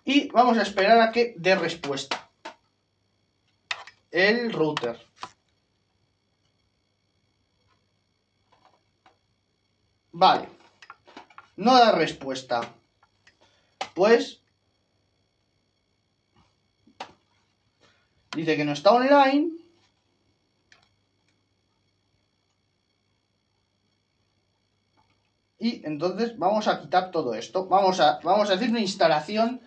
[0.08, 2.30] Y vamos a esperar a que dé respuesta
[4.10, 4.98] el router.
[10.14, 10.48] Vale.
[11.58, 12.62] No da respuesta.
[13.94, 14.40] Pues...
[18.34, 19.52] Dice que no está online.
[25.60, 27.68] Y entonces vamos a quitar todo esto.
[27.68, 29.60] Vamos a, vamos a hacer una instalación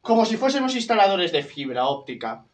[0.00, 2.44] como si fuésemos instaladores de fibra óptica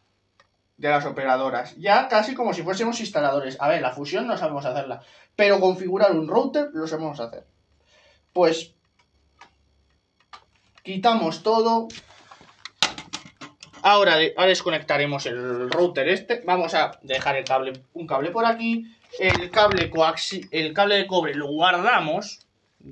[0.77, 1.75] de las operadoras.
[1.77, 3.57] Ya casi como si fuésemos instaladores.
[3.59, 5.01] A ver, la fusión no sabemos hacerla,
[5.35, 7.45] pero configurar un router lo sabemos hacer.
[8.33, 8.73] Pues
[10.83, 11.87] quitamos todo.
[13.81, 16.41] Ahora, desconectaremos el router este.
[16.45, 18.91] Vamos a dejar el cable, un cable por aquí.
[19.19, 22.39] El cable coaxi, el cable de cobre lo guardamos.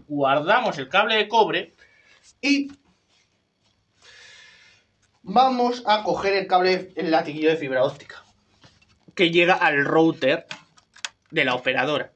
[0.07, 1.73] Guardamos el cable de cobre
[2.41, 2.71] y
[5.23, 8.23] vamos a coger el cable, el latiguillo de fibra óptica
[9.15, 10.45] que llega al router
[11.31, 12.11] de la operadora.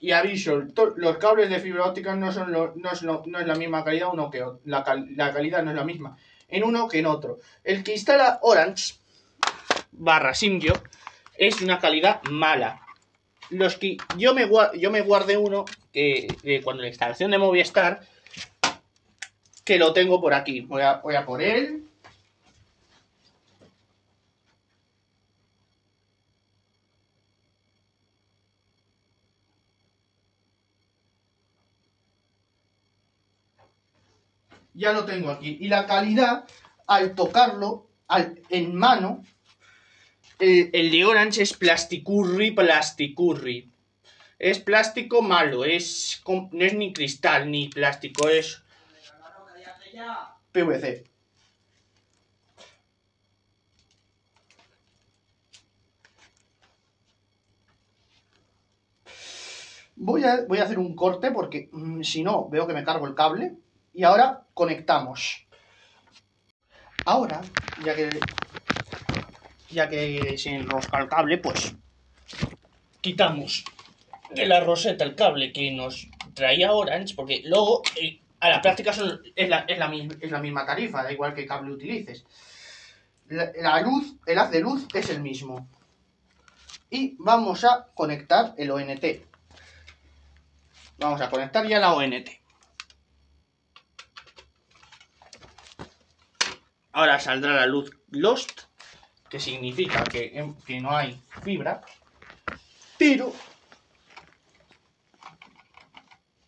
[0.00, 0.62] y aviso,
[0.96, 2.90] los cables de fibra óptica no, son no,
[3.40, 4.44] es la misma calidad uno que.
[4.64, 6.16] La, calidad no es la misma
[6.48, 7.38] en uno que en otro.
[7.64, 8.94] El que instala Orange
[9.92, 10.72] barra Simyo
[11.36, 12.80] es una calidad mala.
[13.50, 14.48] Los que yo me,
[14.78, 18.00] yo me guardé uno que cuando la instalación de Movistar
[19.70, 20.62] que lo tengo por aquí.
[20.62, 21.84] Voy a, voy a por él.
[34.74, 35.58] Ya lo tengo aquí.
[35.60, 36.46] Y la calidad,
[36.88, 39.22] al tocarlo al, en mano,
[40.40, 43.70] el, el, de Orange es plasticurri, plasticurri.
[44.36, 48.64] Es plástico malo, es, no es ni cristal ni plástico, es
[50.52, 51.04] PVC.
[59.96, 63.06] Voy a, voy a hacer un corte porque mm, si no veo que me cargo
[63.06, 63.52] el cable.
[63.92, 65.46] Y ahora conectamos.
[67.04, 67.40] Ahora,
[67.84, 68.08] ya que
[69.70, 71.74] ya que se enrosca el cable, pues
[73.00, 73.64] quitamos
[74.30, 78.90] de la roseta el cable que nos traía Orange, porque luego eh, a la práctica
[78.90, 82.24] es, la, misma, tarifa, da igual que cable utilices.
[83.28, 85.68] La, luz, el haz de luz es el mismo.
[86.88, 89.04] Y vamos a conectar el ONT.
[90.98, 92.40] Vamos a conectar ya la ONT.
[96.92, 98.62] ahora saldrá la luz Lost,
[99.28, 101.80] que significa que, que no hay fibra,
[102.98, 103.32] pero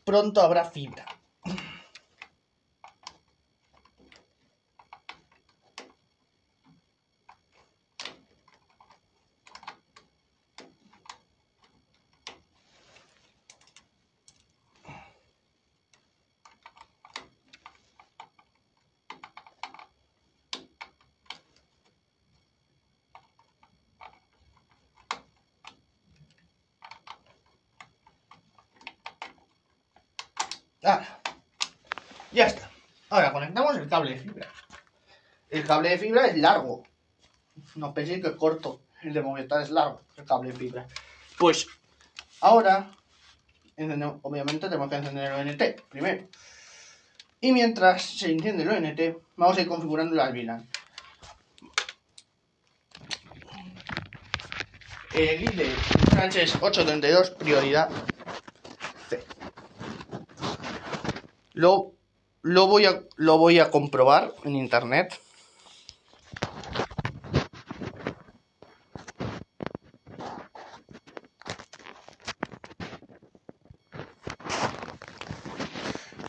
[0.04, 1.06] pronto habrá fibra.
[30.84, 31.20] Ahora,
[32.32, 32.68] ya está.
[33.10, 34.48] Ahora conectamos el cable de fibra.
[35.48, 36.82] El cable de fibra es largo.
[37.76, 38.82] No penséis que es corto.
[39.02, 40.86] El de Movistar es largo, el cable de fibra.
[41.38, 41.66] Pues
[42.40, 42.90] ahora,
[44.22, 46.28] obviamente tenemos que encender el ONT primero.
[47.40, 50.68] Y mientras se enciende el ONT, vamos a ir configurando las VLAN.
[55.14, 55.74] El ID
[56.10, 57.90] Sánchez 832, prioridad
[61.54, 61.92] Lo,
[62.42, 65.18] lo, voy a, lo voy a comprobar en internet.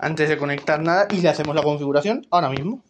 [0.04, 2.84] Antes de conectar nada y le hacemos la configuración ahora mismo.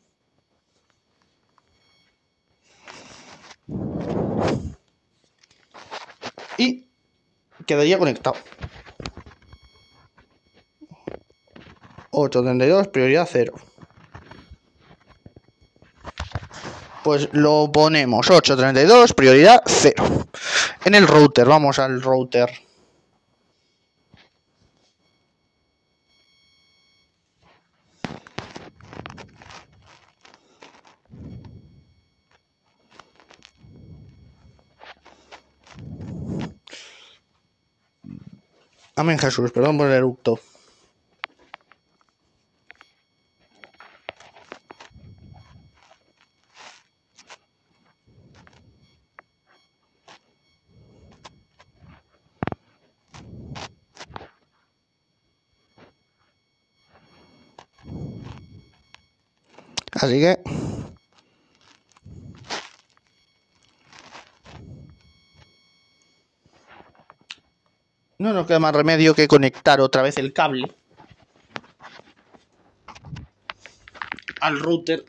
[6.58, 6.88] Y
[7.68, 8.36] quedaría conectado.
[12.10, 13.54] 832, prioridad 0.
[17.04, 20.04] Pues lo ponemos 832, prioridad 0.
[20.86, 22.50] En el router, vamos al router.
[38.96, 40.40] Amén Jesús, perdón por el eructo.
[59.94, 60.53] Así que...
[68.44, 70.70] No queda más remedio que conectar otra vez el cable
[74.42, 75.06] al router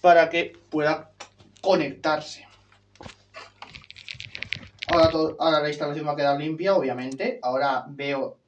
[0.00, 1.10] para que pueda
[1.60, 2.46] conectarse.
[4.86, 5.10] Ahora,
[5.40, 7.40] ahora la instalación va a quedar limpia, obviamente.
[7.42, 8.38] Ahora veo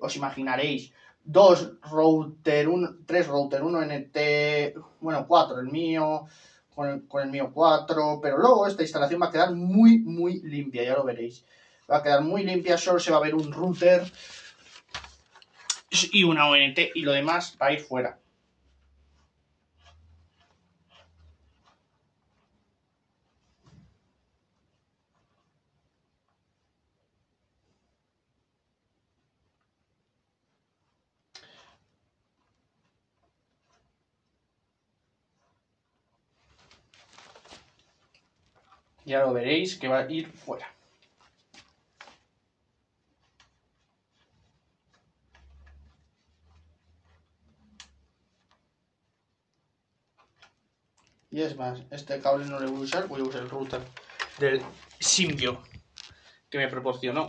[0.00, 6.24] os imaginaréis, dos router, un, tres router, uno NT, bueno, cuatro, el mío,
[6.74, 10.40] con el, con el mío cuatro, pero luego esta instalación va a quedar muy, muy
[10.42, 11.44] limpia, ya lo veréis.
[11.90, 14.02] Va a quedar muy limpia, solo se va a ver un router
[16.12, 18.18] y una ONT y lo demás va a ir fuera.
[39.04, 40.74] Ya lo veréis que va a ir fuera.
[51.30, 53.82] Y es más, este cable no lo voy a usar, voy a usar el router
[54.38, 54.62] del
[55.00, 55.60] Symbio
[56.48, 57.28] que me proporcionó.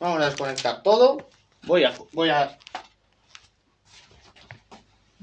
[0.00, 1.28] Vamos a desconectar todo.
[1.64, 2.58] Voy a, voy a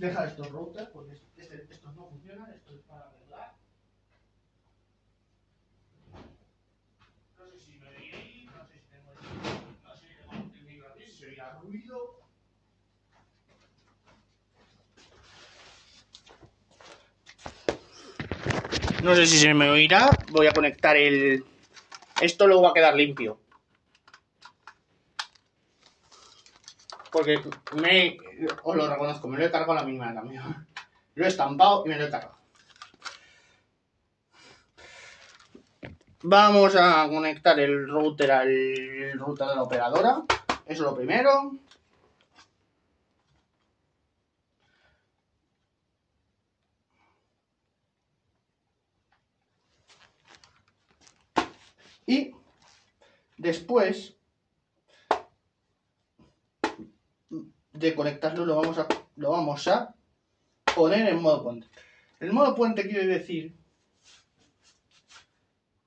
[0.01, 3.53] dejar estos routers porque este, estos no funcionan, esto es para arreglar.
[7.37, 10.87] No sé si me veis, no sé si tengo no sé si tengo el micro
[10.89, 12.19] aquí, si oirá ruido.
[19.03, 21.43] No sé si se me oirá, voy a conectar el...
[22.21, 23.39] Esto luego va a quedar limpio.
[27.11, 27.41] Porque
[27.75, 28.17] me,
[28.63, 30.41] os lo reconozco, me lo he cargado a la mínima también.
[31.15, 32.37] Lo he estampado y me lo he cargado.
[36.23, 40.23] Vamos a conectar el router al router de la operadora.
[40.65, 41.57] Eso es lo primero.
[52.05, 52.33] Y
[53.41, 54.13] Después
[57.81, 59.93] de conectarlo lo vamos a, lo vamos a
[60.75, 61.67] poner en modo puente.
[62.19, 63.55] El modo puente quiere decir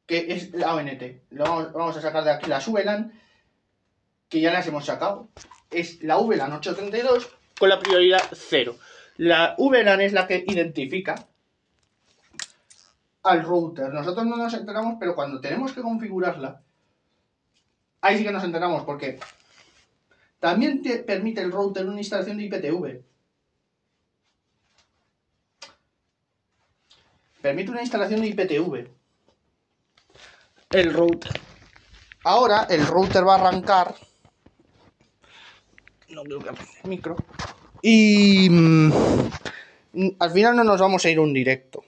[0.07, 1.03] que es la ONT.
[1.30, 3.12] Lo vamos, a sacar de aquí las VLAN,
[4.28, 5.28] que ya las hemos sacado.
[5.70, 8.76] Es la VLAN 832 con la prioridad 0.
[9.16, 11.14] La VLAN es la que identifica
[13.22, 13.92] al router.
[13.92, 16.62] Nosotros no nos enteramos, pero cuando tenemos que configurarla,
[18.01, 19.18] ahí sí que nos enteramos, porque
[20.45, 23.03] también te permite el router una instalación de IPTV.
[27.40, 28.86] Permite una instalación de IPTV.
[30.68, 31.40] El router.
[32.24, 33.95] Ahora el router va a arrancar.
[36.11, 37.16] No creo que el micro.
[37.80, 38.92] Y mm,
[40.18, 41.82] al final no nos vamos a ir a un directo.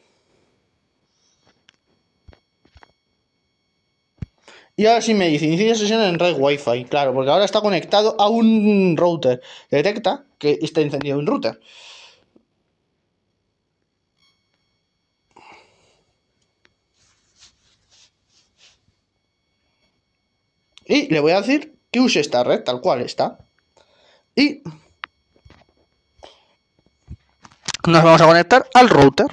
[4.77, 6.85] Y ahora sí me dice, inicia sesión en red Wi-Fi.
[6.85, 9.41] Claro, porque ahora está conectado a un router.
[9.71, 11.59] Detecta que está encendido un router.
[20.85, 23.39] Y le voy a decir que use esta red tal cual está.
[24.35, 24.63] Y
[27.87, 29.29] nos vamos a conectar al router.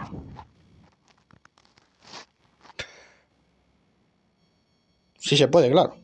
[5.23, 5.95] Si se puede, claro.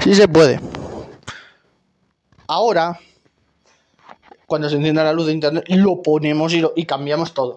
[0.00, 0.60] Sí se puede.
[2.46, 3.00] Ahora,
[4.46, 7.56] cuando se encienda la luz de internet, lo ponemos y, y cambiamos todo.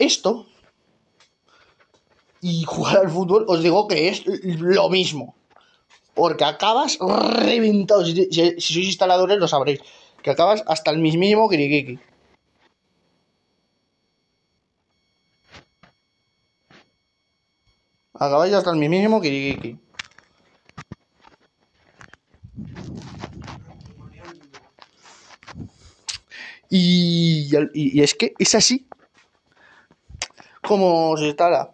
[0.00, 0.46] Esto
[2.40, 5.36] y jugar al fútbol, os digo que es lo mismo.
[6.14, 8.04] Porque acabas reventado.
[8.04, 8.14] Si,
[8.58, 9.80] sois instaladores lo sabréis.
[10.22, 11.98] Que acabas hasta el mismísimo kirikiki.
[18.14, 19.78] Acabáis hasta el mismísimo kirikiki.
[26.70, 28.88] Y, y, es que es así
[30.62, 31.72] como se instala.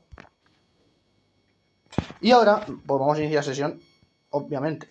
[2.21, 3.81] Y ahora, pues vamos a iniciar sesión
[4.31, 4.89] obviamente.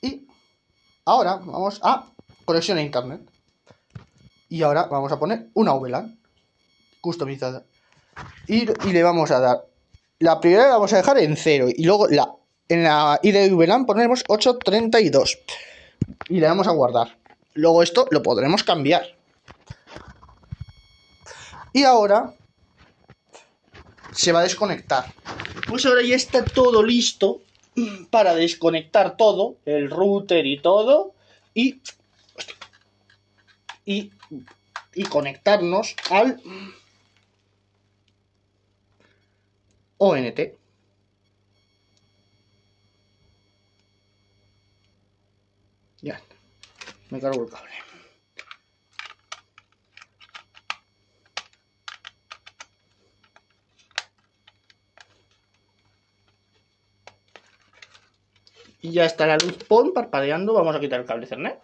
[0.00, 0.26] Y
[1.04, 2.06] ahora vamos a
[2.44, 3.22] conexión a internet.
[4.48, 6.18] Y ahora vamos a poner una VLAN
[7.00, 7.64] customizada.
[8.46, 9.64] Y, le vamos a dar.
[10.18, 11.68] La primera la vamos a dejar en 0.
[11.74, 12.34] Y luego la,
[12.68, 15.38] en la ID VLAN ponemos 832.
[16.28, 17.16] Y le vamos a guardar.
[17.54, 19.04] Luego esto lo podremos cambiar.
[21.72, 22.34] Y ahora
[24.20, 25.14] se va a desconectar.
[25.66, 27.40] Pues ahora ya está todo listo
[28.10, 31.14] para desconectar todo, el router y todo,
[31.54, 31.80] y,
[33.86, 34.10] y,
[35.08, 36.38] conectarnos al
[39.96, 40.40] ONT.
[46.02, 46.20] Ya,
[47.08, 47.89] me cargo el cable.
[58.80, 60.54] Y ya está la luz PON parpadeando.
[60.54, 61.60] Vamos a quitar el cable Ethernet.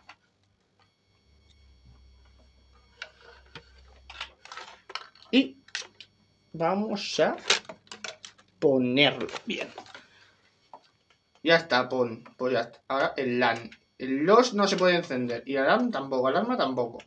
[5.30, 5.62] Y
[6.52, 7.36] vamos a
[8.58, 9.68] ponerlo bien.
[11.42, 12.24] Ya está, pon.
[12.36, 12.80] Pues ya está.
[12.88, 13.70] Ahora el LAN.
[13.98, 15.42] El LOS no se puede encender.
[15.46, 16.28] Y el alarm tampoco.
[16.28, 16.98] Alarma tampoco.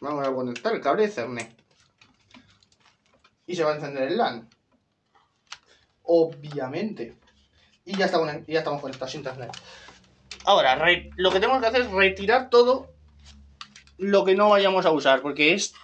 [0.00, 1.63] Vamos a conectar el cable Ethernet
[3.46, 4.48] y se va a encender el LAN.
[6.02, 7.16] Obviamente.
[7.84, 9.50] Y ya estamos, ya estamos conectados a internet.
[10.44, 10.76] Ahora,
[11.16, 12.92] lo que tenemos que hacer es retirar todo
[13.98, 15.74] lo que no vayamos a usar, porque es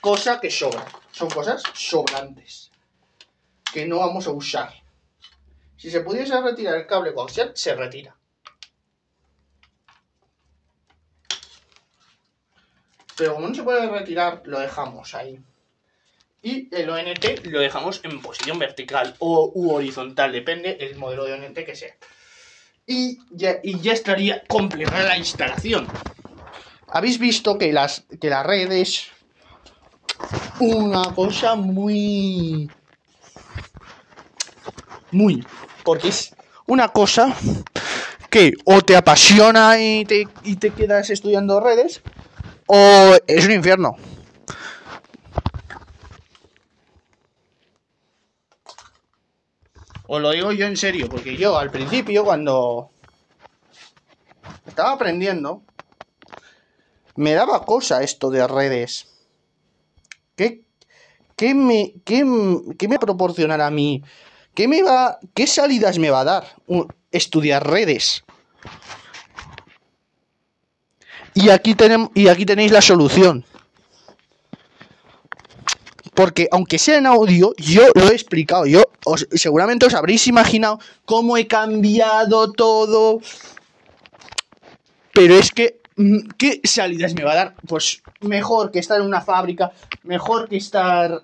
[0.00, 0.84] cosa que sobra.
[1.12, 2.70] Son cosas sobrantes
[3.72, 4.72] que no vamos a usar.
[5.76, 8.16] Si se pudiese retirar el cable coaxial, se retira.
[13.16, 15.40] Pero como no se puede retirar, lo dejamos ahí
[16.44, 21.32] y el ONT lo dejamos en posición vertical o u horizontal, depende el modelo de
[21.32, 21.94] ONT que sea.
[22.86, 25.88] Y ya, ya estaría completa la instalación.
[26.88, 29.06] Habéis visto que, las, que la red es
[30.60, 32.70] una cosa muy...
[35.12, 35.46] Muy...
[35.82, 36.36] Porque es
[36.66, 37.34] una cosa
[38.28, 42.02] que o te apasiona y te, y te quedas estudiando redes
[42.66, 43.96] o es un infierno.
[50.18, 52.90] Lo digo yo en serio, porque yo al principio, cuando
[54.66, 55.62] estaba aprendiendo,
[57.16, 59.08] me daba cosa esto de redes.
[60.36, 60.62] ¿Qué,
[61.36, 62.24] qué me, qué,
[62.78, 64.02] qué me proporcionará a mí?
[64.54, 66.56] ¿Qué, me va, ¿Qué salidas me va a dar
[67.10, 68.24] estudiar redes?
[71.34, 73.44] Y aquí, tenemos, y aquí tenéis la solución.
[76.14, 78.66] Porque aunque sea en audio, yo lo he explicado.
[78.66, 78.84] Yo
[79.32, 83.20] seguramente os habréis imaginado cómo he cambiado todo.
[85.12, 87.54] Pero es que, mm, ¿qué salidas me va a dar?
[87.66, 91.22] Pues mejor que estar en una fábrica, mejor que estar...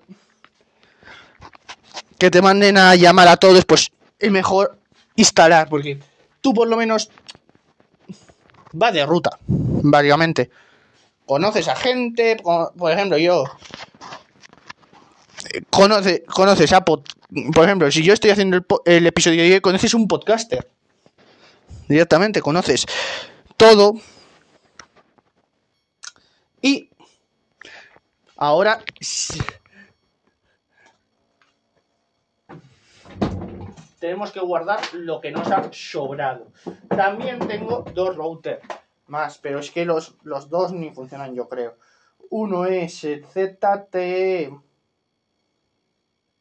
[2.18, 4.78] Que te manden a llamar a todos, pues es mejor
[5.16, 5.98] instalar, porque
[6.40, 7.10] tú por lo menos
[8.80, 10.50] va de ruta, básicamente.
[11.24, 13.44] Conoces a gente, por ejemplo, yo
[15.70, 17.02] conoce, conoces a, por
[17.64, 20.70] ejemplo, si yo estoy haciendo el, episodio de conoces un podcaster.
[21.88, 22.86] Directamente, conoces
[23.56, 23.94] todo.
[26.62, 26.90] Y
[28.36, 28.80] ahora
[33.98, 36.52] tenemos que guardar lo que nos ha sobrado.
[36.88, 38.62] También tengo dos routers
[39.06, 41.76] más, pero es que los, los dos ni funcionan, yo creo.
[42.30, 44.52] Uno es ZTE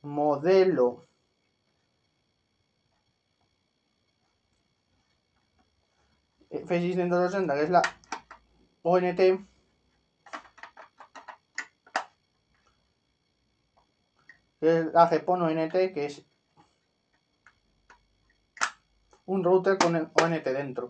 [0.02, 1.06] modelo.
[6.50, 7.82] F680 que es la
[8.82, 9.18] ONT
[14.60, 16.26] que es la GPON ONT que es
[19.26, 20.90] un router con el ONT dentro.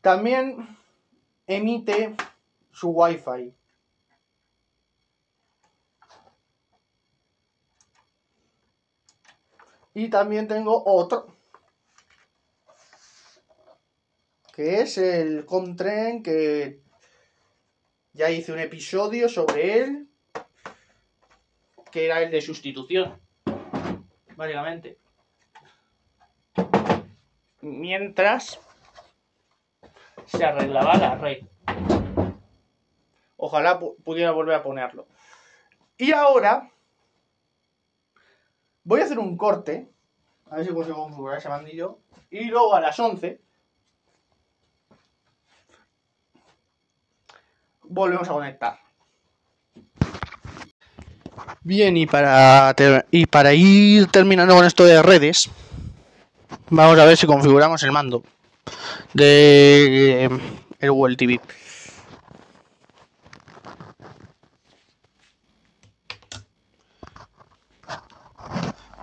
[0.00, 0.76] También
[1.46, 2.14] emite
[2.70, 3.57] su Wi-Fi
[9.98, 11.26] Y también tengo otro.
[14.54, 16.78] Que es el Comtren que
[18.12, 20.08] ya hice un episodio sobre él.
[21.90, 23.20] Que era el de sustitución.
[24.36, 24.98] Básicamente.
[27.60, 28.60] Mientras
[30.26, 31.38] se arreglaba la red.
[33.36, 35.08] Ojalá pudiera volver a ponerlo.
[35.96, 36.70] Y ahora
[38.88, 39.86] Voy a hacer un corte.
[40.50, 41.98] A ver si consigo configurar ese bandillo.
[42.30, 43.38] Y luego a las 11
[47.82, 48.78] volvemos a conectar.
[51.60, 52.74] Bien, y para,
[53.10, 55.50] y para ir terminando con esto de redes,
[56.70, 58.22] vamos a ver si configuramos el mando
[59.12, 60.30] de eh,
[60.78, 61.38] el Google TV.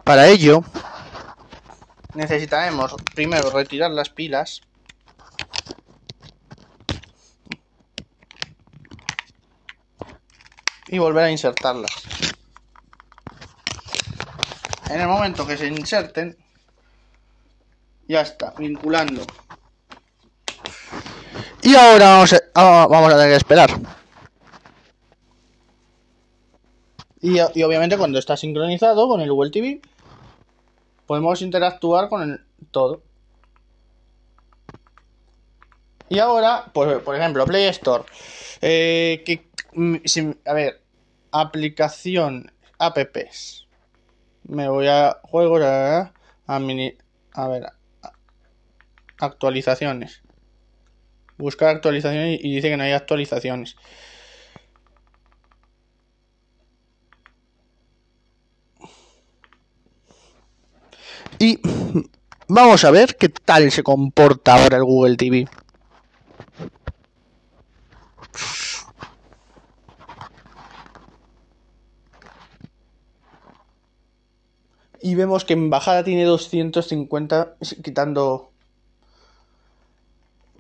[0.06, 0.64] Para ello,
[2.14, 4.62] necesitaremos primero retirar las pilas.
[10.88, 11.90] Y volver a insertarlas.
[14.92, 16.38] En el momento que se inserten,
[18.08, 19.26] ya está, vinculando.
[21.64, 23.72] Y ahora vamos a, ah, vamos a tener que esperar.
[27.22, 29.82] Y, y, obviamente cuando está sincronizado con el Google TV,
[31.06, 32.40] podemos interactuar con el
[32.72, 33.02] todo.
[36.10, 38.04] Y ahora, pues, por ejemplo, Play Store.
[38.62, 39.96] Eh, que, mm,
[40.46, 40.82] a ver,
[41.32, 43.68] aplicación, apps.
[44.44, 46.14] Me voy a juegos, a,
[46.46, 46.96] a, mini,
[47.34, 47.66] a ver,
[49.20, 50.22] actualizaciones.
[51.38, 53.76] Buscar actualizaciones y dice que no hay actualizaciones.
[61.40, 61.60] Y
[62.48, 65.48] vamos a ver qué tal se comporta ahora el Google TV.
[75.02, 78.52] Y vemos que en bajada tiene 250 quitando...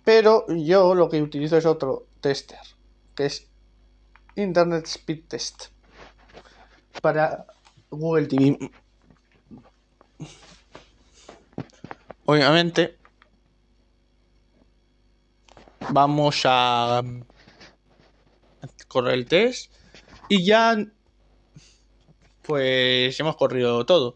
[0.03, 2.59] Pero yo lo que utilizo es otro tester,
[3.15, 3.47] que es
[4.35, 5.65] Internet Speed Test
[7.01, 7.45] para
[7.89, 8.71] Google TV.
[12.25, 12.97] Obviamente
[15.89, 17.01] vamos a
[18.87, 19.71] correr el test
[20.29, 20.77] y ya
[22.41, 24.15] pues hemos corrido todo.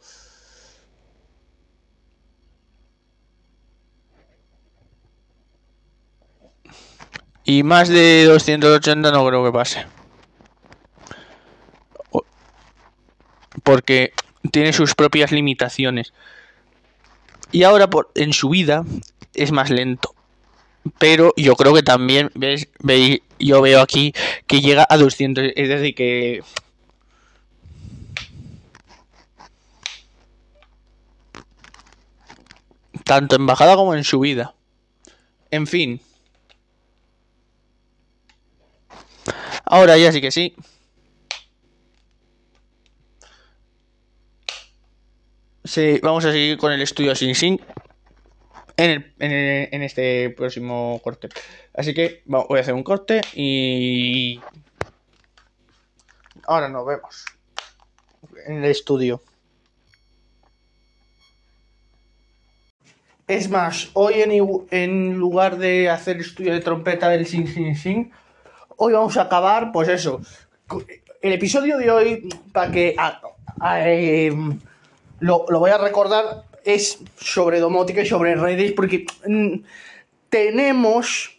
[7.44, 9.86] Y más de 280 no creo que pase.
[13.64, 14.14] Porque
[14.52, 16.14] tiene sus propias limitaciones.
[17.52, 18.86] Y ahora por, en su vida
[19.34, 20.14] es más lento.
[20.98, 22.68] Pero yo creo que también, ¿ves?
[22.80, 23.22] ¿Veis?
[23.40, 24.14] Yo veo aquí
[24.48, 25.52] que llega a 200.
[25.56, 26.44] Es decir, que...
[33.04, 34.54] Tanto en bajada como en subida.
[35.52, 36.00] En fin.
[39.66, 40.56] Ahora ya sí que sí.
[45.70, 47.62] Sí, vamos a seguir con el estudio sin sin
[48.76, 51.30] en, el, en, en este próximo corte.
[51.76, 54.42] Así que voy a hacer un corte y
[56.48, 57.24] ahora nos vemos
[58.48, 59.22] en el estudio.
[63.28, 64.32] Es más, hoy en,
[64.72, 68.12] en lugar de hacer estudio de trompeta del sin sin sin,
[68.76, 70.20] hoy vamos a acabar, pues eso.
[71.22, 73.22] El episodio de hoy, para que a,
[73.60, 74.32] a, eh,
[75.20, 79.56] lo, lo, voy a recordar, es sobre domótica y sobre redes, porque mm,
[80.30, 81.36] tenemos.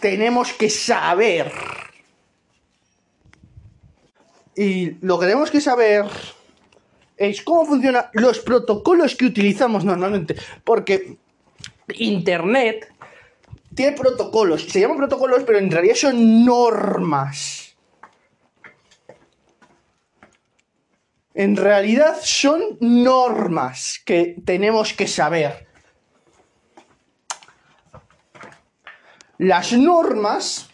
[0.00, 1.52] Tenemos que saber.
[4.56, 6.06] Y lo que tenemos que saber
[7.16, 10.34] es cómo funcionan los protocolos que utilizamos normalmente.
[10.64, 11.18] Porque
[11.98, 12.92] Internet
[13.74, 14.64] tiene protocolos.
[14.64, 17.61] Se llaman protocolos, pero en realidad son normas.
[21.34, 25.66] En realidad son normas que tenemos que saber.
[29.38, 30.68] Las normas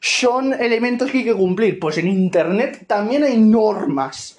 [0.00, 1.78] son elementos que hay que cumplir.
[1.78, 4.38] Pues en Internet también hay normas.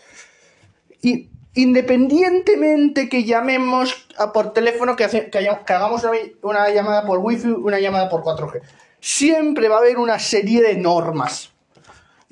[1.02, 7.80] Y independientemente que llamemos a por teléfono, que, hagamos una, una, llamada por wifi, una
[7.80, 8.62] llamada por 4G,
[9.00, 11.53] siempre va a haber una serie de normas.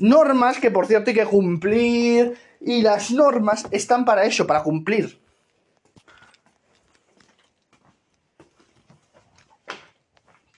[0.02, 5.20] Normas que por cierto hay que cumplir y las normas están para eso, para cumplir.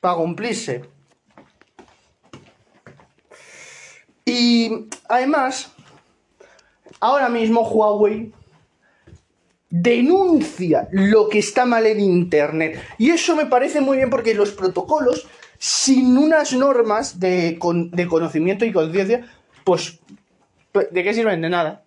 [0.02, 0.84] Para cumplirse.
[4.26, 5.72] Y además,
[7.00, 8.34] ahora mismo Huawei
[9.70, 12.80] denuncia lo que está mal en Internet.
[13.00, 15.28] Y eso me parece muy bien porque los protocolos,
[15.64, 17.58] sin unas normas de,
[17.92, 19.26] de conocimiento y conciencia,
[19.64, 20.02] pues,
[20.74, 21.40] ¿de qué sirven?
[21.40, 21.84] De nada.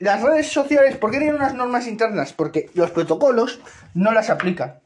[0.00, 2.32] Las redes sociales, ¿por qué tienen unas normas internas?
[2.32, 3.60] Porque los protocolos
[3.94, 4.80] no las aplican.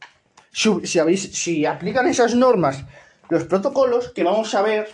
[0.53, 2.85] Si, aplican esas normas,
[3.31, 4.91] los protocolos, que vamos a ver,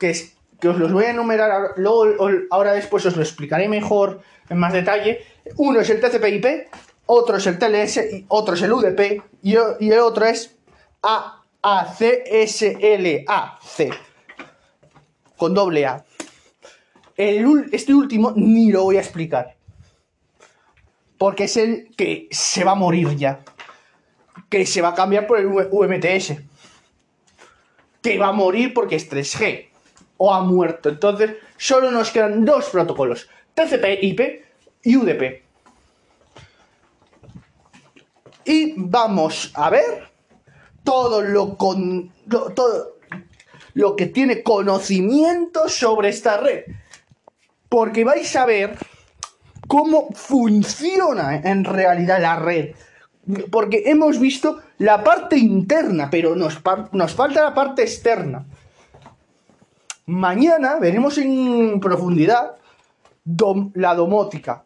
[0.00, 4.72] que, os los voy a enumerar, luego, ahora después os lo explicaré mejor en más
[4.72, 5.20] detalle.
[5.58, 6.66] Uno es el TCP/IP,
[7.06, 10.55] otro es el TLS, otro es el UDP y, y el otro es
[11.62, 12.66] AACSLAC
[15.36, 16.04] con doble A.
[17.16, 19.56] Este último ni lo voy a explicar.
[21.18, 23.40] Porque es el que se va a morir ya.
[24.50, 26.34] Que se va a cambiar por el UMTS.
[28.02, 29.70] Que va a morir porque es 3G.
[30.18, 30.88] O ha muerto.
[30.88, 33.28] Entonces, solo nos quedan dos protocolos.
[33.54, 34.44] TCP/IP
[34.82, 35.42] y UDP.
[38.44, 40.15] Y vamos a ver
[40.86, 42.96] todo lo con todo
[43.74, 46.64] lo que tiene conocimiento sobre esta red.
[47.68, 48.78] Porque vais a ver
[49.68, 52.74] cómo funciona en realidad la red.
[53.50, 56.62] Porque hemos visto la parte interna, pero nos,
[56.92, 58.46] nos falta la parte externa.
[60.06, 62.56] Mañana veremos en profundidad
[63.74, 64.64] la domótica.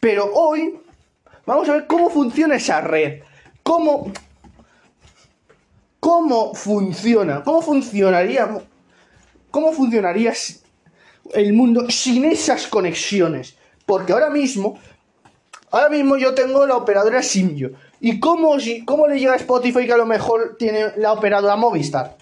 [0.00, 0.80] Pero hoy
[1.48, 3.22] vamos a ver cómo funciona esa red.
[3.62, 4.12] Cómo,
[5.98, 7.42] cómo funciona.
[7.42, 8.48] Cómo funcionaría.
[9.50, 10.34] Cómo funcionaría
[11.32, 13.56] el mundo sin esas conexiones.
[13.86, 14.78] Porque ahora mismo.
[15.70, 17.72] Ahora mismo yo tengo la operadora Simio.
[18.00, 22.16] ¿Y cómo, cómo le llega a Spotify que a lo mejor tiene la operadora Movistar?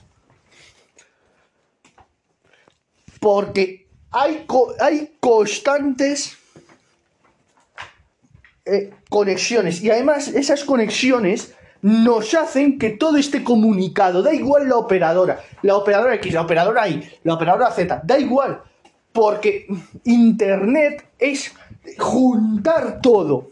[3.21, 4.47] Porque hay,
[4.81, 6.37] hay constantes
[8.67, 9.83] eh, conexiones.
[9.83, 14.23] Y además esas conexiones nos hacen que todo esté comunicado.
[14.23, 15.41] Da igual la operadora.
[15.63, 18.03] La operadora X, la operadora Y, la operadora Z.
[18.05, 18.63] Da igual.
[19.13, 19.67] Porque
[20.05, 21.55] Internet es
[21.99, 23.51] juntar todo.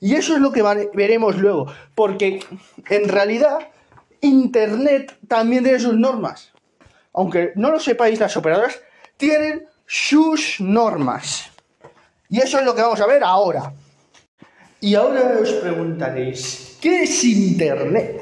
[0.00, 0.62] Y eso es lo que
[0.92, 1.66] veremos luego.
[1.94, 2.40] Porque
[2.90, 3.58] en realidad
[4.20, 6.54] Internet también tiene sus normas
[7.14, 8.80] aunque no lo sepáis, las operadoras
[9.16, 11.50] tienen sus normas.
[12.28, 13.72] Y eso es lo que vamos a ver ahora.
[14.84, 18.20] Y ahora os preguntaréis, ¿qué es Internet?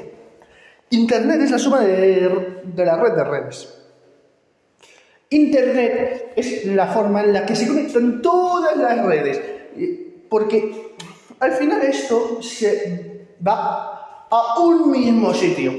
[0.91, 3.83] Internet es la suma de, de la red de redes.
[5.29, 9.41] Internet es la forma en la que se conectan todas las redes.
[10.29, 10.95] Porque
[11.41, 15.73] al final esto se va a un mismo sitio.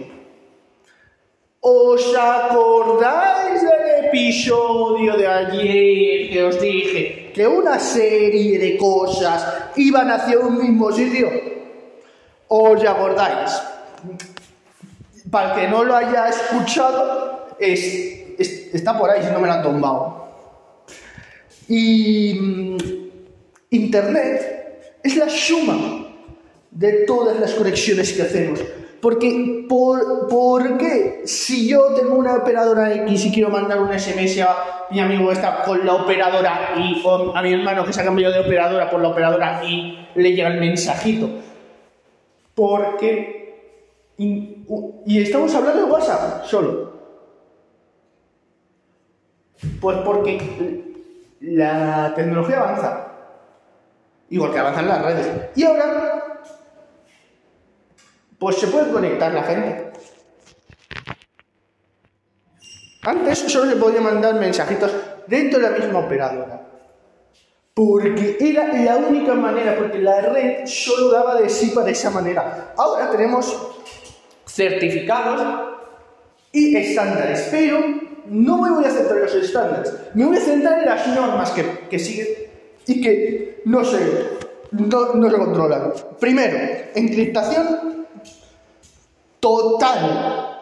[1.60, 9.44] ¿Os acordáis del episodio de ayer que os dije que una serie de cosas
[9.76, 11.28] iban hacia un mismo sitio?
[12.46, 13.50] ¿Os acordáis?
[15.30, 19.62] Para el que no lo haya escuchado, está por ahí si no me lo han
[19.62, 20.28] tumbado.
[21.66, 22.76] Y mm,
[23.70, 26.06] Internet es la suma
[26.70, 28.60] de todas las conexiones que hacemos.
[29.04, 31.24] Porque, por, qué?
[31.26, 35.62] Si yo tengo una operadora X y quiero mandar un SMS a mi amigo está
[35.62, 39.02] con la operadora Y, o a mi hermano que se ha cambiado de operadora por
[39.02, 41.28] la operadora Y, le llega el mensajito.
[42.54, 43.84] Porque.
[44.16, 44.64] Y,
[45.04, 46.94] y estamos hablando de WhatsApp solo.
[49.82, 50.94] Pues porque
[51.42, 53.06] la tecnología avanza.
[54.30, 55.30] Igual que avanzan las redes.
[55.56, 56.33] Y ahora
[58.44, 59.90] pues se puede conectar la gente.
[63.00, 64.92] Antes solo se podía mandar mensajitos
[65.26, 66.60] dentro de la misma operadora.
[67.72, 72.74] Porque era la única manera, porque la red solo daba de sí para esa manera.
[72.76, 73.56] Ahora tenemos
[74.46, 75.78] certificados
[76.52, 77.82] y estándares, pero
[78.26, 81.50] no me voy a centrar en los estándares, me voy a centrar en las normas
[81.88, 82.26] que, siguen
[82.86, 83.98] y que no se,
[84.72, 85.94] no, no se controlan.
[86.20, 86.58] Primero,
[86.94, 88.03] encriptación
[89.44, 90.54] total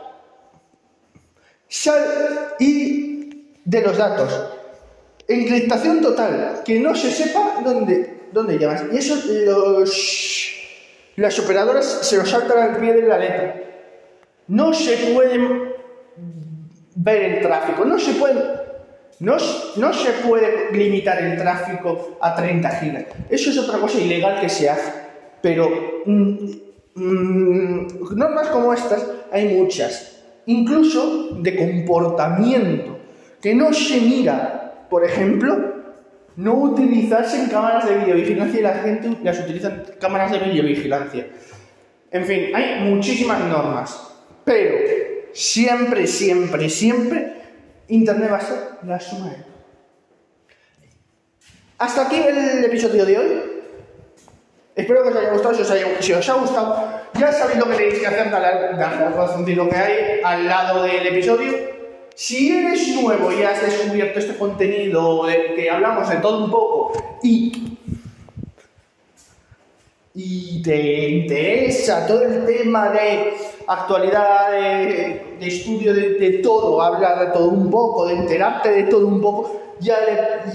[2.59, 4.49] y de los datos.
[5.29, 8.83] Encriptación total, que no se sepa dónde, dónde llamas.
[8.93, 9.15] Y eso
[9.47, 10.53] los,
[11.15, 13.63] las operadoras se lo saltan al pie de la letra.
[14.49, 15.39] No se puede
[16.97, 18.63] ver el tráfico, no se puede
[19.21, 19.37] no,
[19.77, 23.05] no, se puede limitar el tráfico a 30 gigas.
[23.31, 24.93] Eso es otra cosa ilegal que se hace.
[25.41, 26.51] Pero mm,
[26.95, 27.87] Mm,
[28.17, 32.99] normas como estas hay muchas, incluso de comportamiento,
[33.41, 35.73] que no se mira, por ejemplo,
[36.37, 41.27] no utilizarse en cámaras de videovigilancia y la gente las utiliza en cámaras de videovigilancia.
[42.11, 44.13] En fin, hay muchísimas normas,
[44.45, 44.77] pero
[45.33, 47.33] siempre, siempre, siempre,
[47.89, 49.37] Internet va a ser la suma de
[51.79, 53.52] Hasta aquí el episodio de hoy.
[54.75, 55.55] Espero que os haya gustado.
[55.55, 59.13] Si os, si os ha gustado, ya sabéis lo que tenéis que hacer, darle, al
[59.13, 61.53] corazoncito que hay al lado del episodio.
[62.15, 66.93] Si eres nuevo y has descubierto este contenido de que hablamos de todo un poco
[67.23, 67.79] y,
[70.15, 73.35] y te interesa todo el tema de
[73.67, 79.21] actualidad, de, estudio de, todo, hablar de todo un poco, de enterarte de todo un
[79.21, 79.97] poco, ya,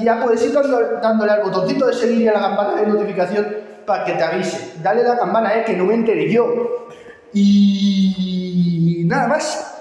[0.02, 4.04] ya puedes ir dándole al botoncito de seguir y a la campana de notificación para
[4.04, 4.74] que te avise.
[4.84, 6.88] Dale la campana, eh, que no me enteré yo.
[7.34, 9.74] Y nada más.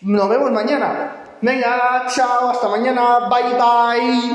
[0.00, 1.24] Nos vemos mañana.
[1.42, 3.28] Venga, chao, hasta mañana.
[3.28, 4.30] Bye bye.